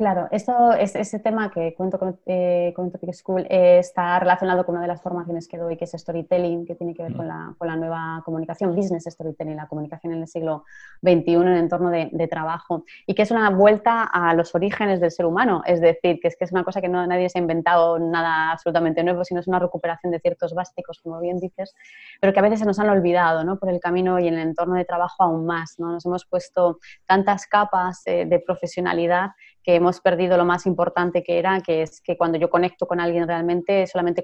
Claro, 0.00 0.28
eso 0.30 0.72
es 0.72 0.96
ese 0.96 1.18
tema 1.18 1.50
que 1.50 1.74
cuento 1.74 1.98
con, 1.98 2.18
eh, 2.24 2.72
con 2.74 2.90
Topic 2.90 3.12
School 3.12 3.46
eh, 3.50 3.80
está 3.80 4.18
relacionado 4.18 4.64
con 4.64 4.76
una 4.76 4.80
de 4.80 4.88
las 4.88 5.02
formaciones 5.02 5.46
que 5.46 5.58
doy, 5.58 5.76
que 5.76 5.84
es 5.84 5.92
storytelling, 5.92 6.64
que 6.64 6.74
tiene 6.74 6.94
que 6.94 7.02
ver 7.02 7.12
con, 7.12 7.28
la, 7.28 7.54
con, 7.58 7.68
la, 7.68 7.76
nueva 7.76 8.22
comunicación, 8.24 8.74
business 8.74 9.04
storytelling, 9.04 9.56
la 9.56 9.66
comunicación 9.66 10.14
en 10.14 10.22
el 10.22 10.26
siglo 10.26 10.64
XXI 11.02 11.34
en 11.34 11.48
el 11.48 11.58
entorno 11.58 11.90
de, 11.90 12.08
de, 12.12 12.28
trabajo, 12.28 12.86
y 13.06 13.14
que 13.14 13.20
es 13.20 13.30
una 13.30 13.50
vuelta 13.50 14.04
a 14.04 14.32
los 14.32 14.54
orígenes 14.54 15.02
del 15.02 15.10
ser 15.10 15.26
humano, 15.26 15.62
es 15.66 15.82
decir, 15.82 16.18
que 16.18 16.28
es 16.28 16.36
que 16.38 16.46
es 16.46 16.52
una 16.52 16.64
cosa 16.64 16.80
que 16.80 16.88
no, 16.88 17.06
nadie 17.06 17.28
se 17.28 17.38
ha 17.38 17.42
inventado 17.42 17.98
nada 17.98 18.52
absolutamente 18.52 19.04
nuevo, 19.04 19.22
sino 19.22 19.40
es 19.40 19.48
una 19.48 19.58
recuperación 19.58 20.12
de 20.12 20.20
ciertos 20.20 20.54
básicos, 20.54 20.98
como 21.02 21.20
bien 21.20 21.38
dices, 21.40 21.74
pero 22.22 22.32
que 22.32 22.38
a 22.38 22.42
veces 22.42 22.60
se 22.60 22.64
nos 22.64 22.78
han 22.78 22.88
olvidado 22.88 23.44
¿no? 23.44 23.58
por 23.58 23.68
el 23.68 23.80
camino 23.80 24.18
y 24.18 24.28
en 24.28 24.32
el 24.32 24.48
entorno 24.48 24.76
de 24.76 24.86
trabajo 24.86 25.24
aún 25.24 25.44
más. 25.44 25.74
¿no? 25.78 25.92
Nos 25.92 26.06
hemos 26.06 26.24
puesto 26.24 26.78
tantas 27.04 27.46
capas 27.46 28.00
eh, 28.06 28.24
de 28.24 28.38
profesionalidad 28.38 29.32
que 29.62 29.74
hemos 29.74 30.00
perdido 30.00 30.36
lo 30.36 30.44
más 30.44 30.66
importante 30.66 31.22
que 31.22 31.38
era, 31.38 31.60
que 31.60 31.82
es 31.82 32.00
que 32.00 32.16
cuando 32.16 32.38
yo 32.38 32.50
conecto 32.50 32.86
con 32.86 33.00
alguien 33.00 33.26
realmente, 33.26 33.86
solamente 33.86 34.22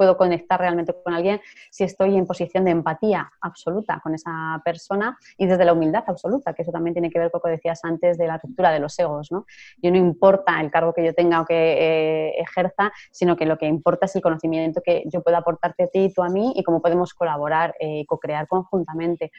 puedo 0.00 0.16
conectar 0.16 0.58
realmente 0.58 0.94
con 1.04 1.12
alguien 1.12 1.42
si 1.70 1.84
estoy 1.84 2.16
en 2.16 2.24
posición 2.24 2.64
de 2.64 2.70
empatía 2.70 3.30
absoluta 3.42 4.00
con 4.02 4.14
esa 4.14 4.58
persona 4.64 5.18
y 5.36 5.44
desde 5.44 5.66
la 5.66 5.74
humildad 5.74 6.04
absoluta, 6.06 6.54
que 6.54 6.62
eso 6.62 6.72
también 6.72 6.94
tiene 6.94 7.10
que 7.10 7.18
ver 7.18 7.30
con 7.30 7.40
lo 7.40 7.42
que 7.42 7.50
decías 7.50 7.84
antes 7.84 8.16
de 8.16 8.26
la 8.26 8.38
ruptura 8.38 8.70
de 8.70 8.78
los 8.80 8.98
egos. 8.98 9.30
¿no? 9.30 9.44
Yo 9.82 9.90
no 9.90 9.98
importa 9.98 10.58
el 10.58 10.70
cargo 10.70 10.94
que 10.94 11.04
yo 11.04 11.12
tenga 11.12 11.42
o 11.42 11.44
que 11.44 11.52
eh, 11.54 12.40
ejerza, 12.40 12.90
sino 13.10 13.36
que 13.36 13.44
lo 13.44 13.58
que 13.58 13.66
importa 13.66 14.06
es 14.06 14.16
el 14.16 14.22
conocimiento 14.22 14.80
que 14.82 15.02
yo 15.04 15.22
pueda 15.22 15.36
aportarte 15.36 15.82
a 15.82 15.88
ti 15.88 16.04
y 16.04 16.12
tú 16.14 16.22
a 16.22 16.30
mí 16.30 16.54
y 16.56 16.62
cómo 16.62 16.80
podemos 16.80 17.12
colaborar 17.12 17.74
y 17.78 18.06
co-crear 18.06 18.48
conjuntamente 18.48 19.30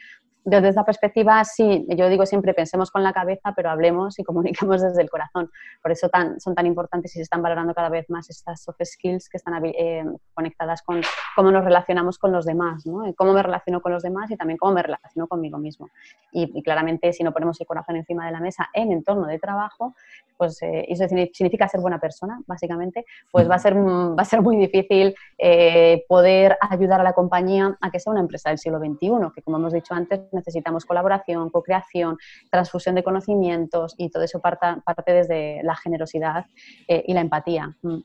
desde 0.44 0.68
esa 0.68 0.84
perspectiva, 0.84 1.44
sí, 1.44 1.86
yo 1.88 2.08
digo 2.08 2.26
siempre 2.26 2.52
pensemos 2.54 2.90
con 2.90 3.02
la 3.02 3.12
cabeza, 3.12 3.52
pero 3.54 3.70
hablemos 3.70 4.18
y 4.18 4.24
comuniquemos 4.24 4.82
desde 4.82 5.02
el 5.02 5.10
corazón. 5.10 5.50
Por 5.82 5.92
eso 5.92 6.08
tan, 6.08 6.40
son 6.40 6.54
tan 6.54 6.66
importantes 6.66 7.12
y 7.14 7.18
se 7.18 7.22
están 7.22 7.42
valorando 7.42 7.74
cada 7.74 7.88
vez 7.88 8.08
más 8.10 8.28
estas 8.30 8.62
soft 8.62 8.80
skills 8.84 9.28
que 9.28 9.36
están 9.36 9.64
eh, 9.64 10.04
conectadas 10.34 10.51
con 10.84 11.00
cómo 11.34 11.50
nos 11.50 11.64
relacionamos 11.64 12.18
con 12.18 12.32
los 12.32 12.44
demás, 12.44 12.86
¿no? 12.86 13.12
cómo 13.14 13.32
me 13.32 13.42
relaciono 13.42 13.80
con 13.80 13.92
los 13.92 14.02
demás 14.02 14.30
y 14.30 14.36
también 14.36 14.58
cómo 14.58 14.72
me 14.72 14.82
relaciono 14.82 15.26
conmigo 15.26 15.58
mismo. 15.58 15.88
Y, 16.32 16.62
claramente, 16.62 17.12
si 17.12 17.22
no 17.22 17.32
ponemos 17.32 17.60
el 17.60 17.66
corazón 17.66 17.96
encima 17.96 18.26
de 18.26 18.32
la 18.32 18.40
mesa 18.40 18.70
en 18.72 18.92
entorno 18.92 19.26
de 19.26 19.38
trabajo, 19.38 19.94
pues 20.36 20.60
eh, 20.62 20.86
eso 20.88 21.06
significa 21.08 21.68
ser 21.68 21.80
buena 21.80 22.00
persona, 22.00 22.40
básicamente, 22.46 23.04
pues 23.30 23.48
va 23.48 23.56
a 23.56 23.58
ser, 23.58 23.76
va 23.76 24.22
a 24.22 24.24
ser 24.24 24.40
muy 24.40 24.56
difícil 24.56 25.14
eh, 25.38 26.04
poder 26.08 26.56
ayudar 26.60 27.00
a 27.00 27.04
la 27.04 27.12
compañía 27.12 27.76
a 27.80 27.90
que 27.90 28.00
sea 28.00 28.12
una 28.12 28.20
empresa 28.20 28.48
del 28.48 28.58
siglo 28.58 28.78
XXI, 28.78 29.32
que 29.34 29.42
como 29.42 29.58
hemos 29.58 29.72
dicho 29.72 29.94
antes, 29.94 30.20
necesitamos 30.32 30.84
colaboración, 30.84 31.50
co-creación, 31.50 32.18
transfusión 32.50 32.94
de 32.94 33.02
conocimientos 33.02 33.94
y 33.98 34.10
todo 34.10 34.22
eso 34.22 34.40
parte 34.40 35.12
desde 35.12 35.62
la 35.62 35.76
generosidad 35.76 36.46
eh, 36.88 37.04
y 37.06 37.14
la 37.14 37.20
empatía. 37.20 37.76
Mm. 37.82 38.00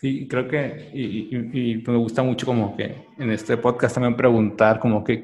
Sí, 0.00 0.26
creo 0.26 0.48
que, 0.48 0.90
y, 0.92 1.76
me 1.86 1.96
gusta 1.96 2.24
mucho 2.24 2.46
como 2.46 2.76
que 2.76 3.06
en 3.16 3.30
este 3.30 3.56
podcast 3.56 3.94
también 3.94 4.16
preguntar 4.16 4.80
como 4.80 5.04
que, 5.04 5.20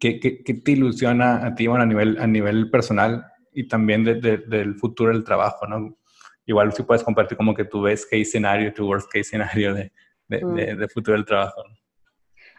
¿Qué, 0.00 0.54
te 0.64 0.72
ilusiona 0.72 1.46
a 1.46 1.54
ti 1.54 1.66
a, 1.66 1.84
nivel, 1.84 2.16
a 2.18 2.26
nivel 2.26 2.70
personal 2.70 3.26
y 3.52 3.68
también 3.68 4.02
del 4.02 4.76
futuro 4.76 5.12
del 5.12 5.24
trabajo? 5.24 5.66
¿no? 5.66 5.98
Igual 6.46 6.72
si 6.72 6.84
puedes 6.84 7.04
compartir 7.04 7.36
como 7.36 7.54
que 7.54 7.66
tú 7.66 7.82
ves 7.82 8.06
qué 8.10 8.18
escenario, 8.20 8.72
tu 8.72 8.88
worst 8.88 9.08
case 9.08 9.20
escenario 9.20 9.74
de, 9.74 9.92
de, 10.28 10.44
mm. 10.44 10.78
de, 10.78 10.88
futuro 10.88 11.18
del 11.18 11.26
trabajo. 11.26 11.62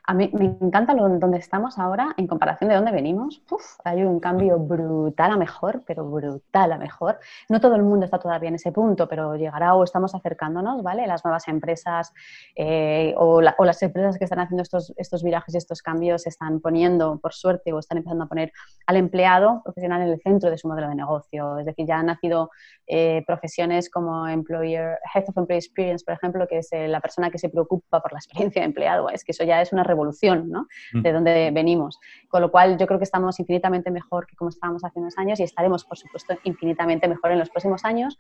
A 0.10 0.14
mí 0.14 0.30
me 0.32 0.46
encanta 0.46 0.94
lo, 0.94 1.10
donde 1.20 1.38
estamos 1.38 1.78
ahora 1.78 2.14
en 2.16 2.28
comparación 2.28 2.70
de 2.70 2.78
dónde 2.78 2.94
venimos. 2.94 3.42
hay 3.84 4.04
un 4.06 4.22
cambio 4.22 4.58
brutal 4.58 5.32
a 5.32 5.36
mejor, 5.36 5.84
pero 5.86 6.10
brutal 6.10 6.72
a 6.72 6.78
mejor. 6.78 7.20
No 7.50 7.60
todo 7.60 7.76
el 7.76 7.84
mundo 7.84 8.06
está 8.06 8.18
todavía 8.18 8.48
en 8.48 8.56
ese 8.56 8.72
punto, 8.72 9.10
pero 9.10 9.36
llegará 9.36 9.76
o 9.76 9.84
estamos 9.84 10.16
acercándonos, 10.16 10.82
¿vale? 10.82 11.06
Las 11.08 11.26
nuevas 11.26 11.50
empresas 11.50 12.14
eh, 12.56 13.16
o, 13.18 13.42
las 13.42 13.82
empresas 13.84 14.18
que 14.18 14.24
están 14.24 14.40
haciendo 14.40 14.64
estos, 14.64 14.94
estos 14.96 15.24
virajes 15.24 15.54
y 15.54 15.58
estos 15.58 15.82
cambios 15.82 16.26
están 16.26 16.62
poniendo, 16.62 17.20
por 17.20 17.34
suerte, 17.34 17.74
o 17.74 17.80
están 17.80 17.98
empezando 17.98 18.24
a 18.24 18.28
poner 18.28 18.54
al 18.86 18.96
empleado 18.96 19.62
profesional 19.66 20.04
en 20.04 20.08
el 20.08 20.22
centro 20.22 20.50
de 20.50 20.58
su 20.58 20.70
modelo 20.70 20.88
de 20.88 20.96
negocio. 20.96 21.60
Es 21.60 21.66
decir, 21.66 21.86
ya 21.86 22.00
han 22.00 22.06
nacido 22.06 22.50
eh, 22.88 23.26
profesiones 23.28 23.90
como 23.90 24.26
employer, 24.26 25.00
Head 25.14 25.26
of 25.28 25.38
Employee 25.38 25.60
Experience, 25.60 26.06
por 26.06 26.14
ejemplo, 26.14 26.48
que 26.48 26.60
es 26.60 26.72
eh, 26.72 26.88
la 26.88 27.02
persona 27.02 27.30
que 27.30 27.40
se 27.40 27.50
preocupa 27.50 28.02
por 28.02 28.14
la 28.14 28.20
experiencia 28.20 28.62
de 28.62 28.68
empleado. 28.68 29.10
Es 29.10 29.26
que 29.26 29.34
eso 29.34 29.44
ya 29.44 29.62
es 29.62 29.74
una 29.74 29.84
revolución 29.84 29.97
¿no? 30.50 30.68
Mm. 30.94 31.02
de 31.02 31.12
donde 31.12 31.52
venimos. 31.52 32.00
Con 32.30 32.42
lo 32.42 32.52
cual 32.52 32.78
yo 32.78 32.88
creo 32.88 33.00
que 33.00 33.06
estamos 33.06 33.40
infinitamente 33.40 33.92
mejor 33.92 34.26
que 34.28 34.36
como 34.36 34.50
estábamos 34.50 34.84
hace 34.84 35.00
unos 35.00 35.18
años 35.18 35.40
y 35.40 35.44
estaremos, 35.44 35.86
por 35.86 35.98
supuesto, 35.98 36.38
infinitamente 36.44 37.08
mejor 37.08 37.32
en 37.32 37.40
los 37.40 37.50
próximos 37.50 37.86
años, 37.86 38.18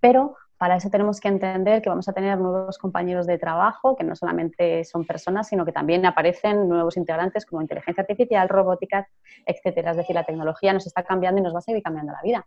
pero 0.00 0.36
para 0.58 0.76
eso 0.76 0.88
tenemos 0.88 1.20
que 1.20 1.28
entender 1.28 1.82
que 1.82 1.88
vamos 1.88 2.08
a 2.08 2.12
tener 2.12 2.38
nuevos 2.38 2.78
compañeros 2.78 3.26
de 3.26 3.38
trabajo, 3.38 3.94
que 3.94 4.04
no 4.04 4.16
solamente 4.16 4.84
son 4.84 5.04
personas, 5.04 5.48
sino 5.48 5.64
que 5.64 5.72
también 5.72 6.06
aparecen 6.06 6.68
nuevos 6.68 6.96
integrantes 6.96 7.44
como 7.44 7.60
inteligencia 7.60 8.02
artificial, 8.02 8.48
robótica, 8.48 9.06
etcétera. 9.44 9.90
Es 9.90 9.98
decir, 9.98 10.14
la 10.14 10.24
tecnología 10.24 10.72
nos 10.72 10.86
está 10.86 11.02
cambiando 11.02 11.40
y 11.40 11.44
nos 11.44 11.54
va 11.54 11.58
a 11.58 11.62
seguir 11.62 11.82
cambiando 11.82 12.12
la 12.12 12.22
vida. 12.22 12.46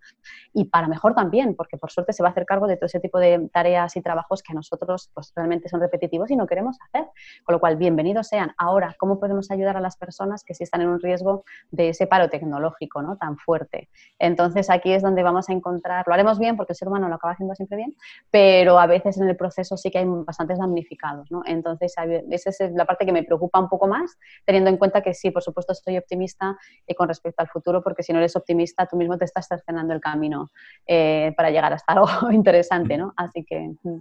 Y 0.54 0.66
para 0.66 0.88
mejor 0.88 1.14
también, 1.14 1.56
porque 1.56 1.78
por 1.78 1.92
suerte 1.92 2.14
se 2.14 2.24
va 2.24 2.30
a 2.30 2.32
hacer 2.32 2.46
cargo 2.46 2.68
de 2.68 2.78
todo 2.78 2.88
ese 2.88 3.00
tipo 3.00 3.20
de 3.20 3.50
tareas 3.54 3.96
y 3.96 4.02
trabajos 4.02 4.42
que 4.42 4.54
a 4.54 4.56
nosotros 4.56 5.12
pues, 5.14 5.32
realmente 5.36 5.70
son 5.70 5.80
repetitivos 5.80 6.32
y 6.32 6.36
no 6.36 6.48
queremos 6.48 6.78
hacer. 6.82 7.08
Con 7.44 7.54
lo 7.54 7.60
cual, 7.60 7.76
bienvenidos 7.76 8.28
sean. 8.28 8.54
Ahora, 8.58 8.96
¿cómo 8.98 9.20
podemos 9.20 9.52
ayudar 9.52 9.78
a 9.78 9.82
las 9.82 9.98
personas 9.98 10.44
que 10.44 10.56
sí 10.56 10.64
están 10.64 10.82
en 10.82 10.90
un 10.90 11.00
riesgo 11.00 11.44
de 11.70 11.90
ese 11.90 12.08
paro 12.08 12.30
tecnológico 12.30 13.02
¿no? 13.02 13.18
tan 13.18 13.38
fuerte? 13.38 13.90
Entonces, 14.18 14.70
aquí 14.70 14.94
es 14.94 15.04
donde 15.04 15.22
vamos 15.22 15.50
a 15.50 15.54
encontrar, 15.54 16.06
lo 16.08 16.14
haremos 16.14 16.40
bien 16.40 16.58
porque 16.58 16.74
el 16.74 16.78
ser 16.78 16.88
humano 16.88 17.08
lo 17.08 17.16
acaba 17.16 17.34
haciendo 17.34 17.54
siempre 17.56 17.78
bien, 17.78 17.96
pero 18.32 18.80
a 18.80 18.88
veces 18.88 19.18
en 19.18 19.30
el 19.30 19.36
proceso 19.36 19.78
sí 19.78 19.92
que 19.92 20.00
hay 20.00 20.06
bastantes 20.08 20.60
damnificados, 20.60 21.32
¿no? 21.32 21.42
Entonces, 21.46 21.94
esa 22.30 22.50
es 22.50 22.72
la 22.74 22.86
parte 22.86 23.06
que 23.06 23.12
me 23.12 23.24
preocupa 23.24 23.60
un 23.60 23.70
poco 23.70 23.88
más, 23.88 24.18
teniendo 24.46 24.70
en 24.70 24.78
cuenta 24.78 25.02
que 25.02 25.14
sí, 25.14 25.32
por 25.32 25.44
supuesto, 25.44 25.74
estoy 25.74 25.98
optimista 25.98 26.58
eh, 26.88 26.96
con 26.96 27.08
respecto 27.08 27.42
al 27.42 27.48
futuro, 27.48 27.82
porque 27.82 28.04
si 28.04 28.14
no 28.14 28.20
eres 28.20 28.36
optimista, 28.36 28.86
tú 28.86 28.98
mismo 28.98 29.18
te 29.18 29.26
estás 29.26 29.48
cercenando 29.48 29.94
el 29.94 30.02
camino 30.02 30.50
eh, 30.88 31.34
para 31.36 31.50
llegar 31.50 31.74
hasta 31.74 31.94
algo 31.94 32.32
interesante, 32.32 32.98
¿no? 32.98 33.14
Así 33.18 33.44
que... 33.44 33.72
Mm. 33.84 34.00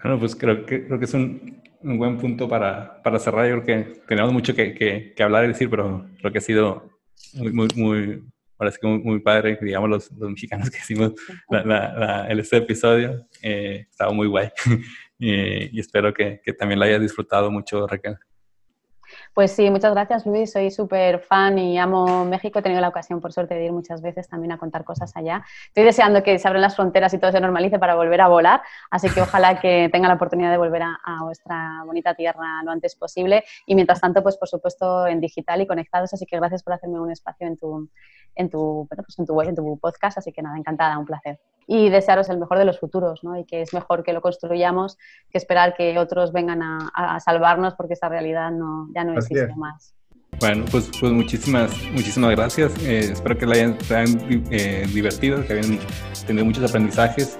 Bueno, 0.00 0.18
pues 0.20 0.36
creo 0.36 0.64
que, 0.64 0.86
creo 0.86 0.98
que 0.98 1.06
es 1.06 1.14
un, 1.14 1.60
un 1.82 1.98
buen 1.98 2.18
punto 2.18 2.48
para, 2.48 3.02
para, 3.02 3.18
cerrar. 3.18 3.48
Yo 3.48 3.62
creo 3.62 3.84
que 3.84 4.00
tenemos 4.06 4.32
mucho 4.32 4.54
que, 4.54 4.74
que, 4.74 5.22
hablar 5.22 5.44
y 5.44 5.48
decir, 5.48 5.68
pero 5.68 6.06
creo 6.18 6.32
que 6.32 6.38
ha 6.38 6.42
sido 6.42 6.88
muy, 7.34 7.68
muy 7.74 8.22
ahora 8.58 8.72
sí 8.72 8.78
que 8.80 8.88
muy, 8.88 9.20
padre, 9.20 9.58
digamos, 9.60 9.88
los, 9.88 10.12
mexicanos 10.12 10.70
que 10.70 10.78
hicimos 10.78 11.12
el, 11.50 12.40
este 12.40 12.56
episodio. 12.58 13.26
Eh, 13.42 13.86
estaba 13.90 14.12
muy 14.12 14.26
guay. 14.26 14.48
y 15.18 15.78
espero 15.78 16.12
que, 16.12 16.40
también 16.58 16.78
lo 16.78 16.86
hayas 16.86 17.00
disfrutado 17.00 17.50
mucho, 17.50 17.86
Raquel. 17.86 18.16
Pues 19.38 19.52
sí, 19.52 19.70
muchas 19.70 19.92
gracias 19.92 20.26
Luis, 20.26 20.50
soy 20.50 20.68
súper 20.72 21.20
fan 21.20 21.60
y 21.60 21.78
amo 21.78 22.24
México, 22.24 22.58
he 22.58 22.62
tenido 22.62 22.80
la 22.80 22.88
ocasión 22.88 23.20
por 23.20 23.32
suerte 23.32 23.54
de 23.54 23.66
ir 23.66 23.72
muchas 23.72 24.02
veces 24.02 24.26
también 24.26 24.50
a 24.50 24.58
contar 24.58 24.82
cosas 24.82 25.16
allá. 25.16 25.44
Estoy 25.68 25.84
deseando 25.84 26.24
que 26.24 26.40
se 26.40 26.48
abran 26.48 26.60
las 26.60 26.74
fronteras 26.74 27.14
y 27.14 27.18
todo 27.18 27.30
se 27.30 27.38
normalice 27.40 27.78
para 27.78 27.94
volver 27.94 28.20
a 28.20 28.26
volar, 28.26 28.62
así 28.90 29.08
que 29.08 29.20
ojalá 29.20 29.60
que 29.60 29.90
tenga 29.92 30.08
la 30.08 30.14
oportunidad 30.14 30.50
de 30.50 30.58
volver 30.58 30.82
a, 30.82 30.98
a 31.04 31.22
vuestra 31.22 31.84
bonita 31.86 32.14
tierra 32.14 32.64
lo 32.64 32.72
antes 32.72 32.96
posible. 32.96 33.44
Y 33.64 33.76
mientras 33.76 34.00
tanto, 34.00 34.24
pues 34.24 34.36
por 34.36 34.48
supuesto 34.48 35.06
en 35.06 35.20
digital 35.20 35.60
y 35.60 35.68
conectados, 35.68 36.12
así 36.12 36.26
que 36.26 36.36
gracias 36.36 36.64
por 36.64 36.72
hacerme 36.72 36.98
un 36.98 37.12
espacio 37.12 37.46
en 37.46 37.56
tu, 37.56 37.88
en 38.34 38.50
tu, 38.50 38.88
pues 38.88 39.18
en 39.20 39.24
tu 39.24 39.34
web, 39.34 39.50
en 39.50 39.54
tu 39.54 39.78
podcast, 39.78 40.18
así 40.18 40.32
que 40.32 40.42
nada, 40.42 40.58
encantada, 40.58 40.98
un 40.98 41.06
placer 41.06 41.38
y 41.70 41.90
desearos 41.90 42.30
el 42.30 42.38
mejor 42.38 42.58
de 42.58 42.64
los 42.64 42.80
futuros, 42.80 43.22
¿no? 43.22 43.36
Y 43.36 43.44
que 43.44 43.60
es 43.60 43.74
mejor 43.74 44.02
que 44.02 44.14
lo 44.14 44.22
construyamos 44.22 44.96
que 45.30 45.36
esperar 45.36 45.74
que 45.74 45.98
otros 45.98 46.32
vengan 46.32 46.62
a, 46.62 47.20
salvarnos 47.20 47.74
porque 47.74 47.92
esta 47.92 48.08
realidad 48.08 48.50
no, 48.50 48.88
ya 48.94 49.04
no 49.04 49.12
existe 49.12 49.54
más. 49.54 49.94
Bueno, 50.40 50.64
pues, 50.70 50.88
pues 51.00 51.12
muchísimas, 51.12 51.72
muchísimas 51.92 52.30
gracias. 52.30 52.72
Eh, 52.82 53.10
espero 53.12 53.36
que 53.36 53.46
la 53.46 53.54
hayan, 53.54 53.78
eh, 54.50 54.86
divertido, 54.92 55.44
que 55.44 55.54
hayan 55.54 55.80
tenido 56.26 56.44
muchos 56.44 56.68
aprendizajes. 56.68 57.38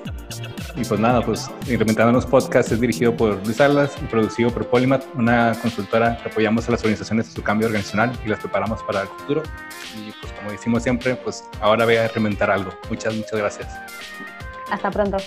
Y 0.75 0.85
pues 0.85 1.01
nada, 1.01 1.21
pues 1.23 1.51
Implementando 1.69 2.13
los 2.13 2.27
Podcasts 2.27 2.71
es 2.71 2.81
dirigido 2.81 3.17
por 3.17 3.45
Luis 3.45 3.57
Salas 3.57 3.97
y 4.01 4.05
producido 4.07 4.51
por 4.51 4.67
Polymath, 4.69 5.05
una 5.15 5.53
consultora 5.61 6.17
que 6.23 6.29
apoyamos 6.29 6.69
a 6.69 6.73
las 6.73 6.81
organizaciones 6.81 7.27
en 7.29 7.33
su 7.35 7.43
cambio 7.43 7.67
organizacional 7.67 8.13
y 8.25 8.29
las 8.29 8.39
preparamos 8.39 8.83
para 8.85 9.03
el 9.03 9.09
futuro. 9.09 9.43
Y 9.97 10.13
pues 10.21 10.33
como 10.35 10.53
decimos 10.53 10.83
siempre, 10.83 11.17
pues 11.17 11.45
ahora 11.61 11.85
voy 11.85 11.97
a 11.97 12.05
implementar 12.05 12.51
algo. 12.51 12.71
Muchas, 12.89 13.15
muchas 13.15 13.39
gracias. 13.39 13.69
Hasta 14.71 14.91
pronto. 14.91 15.19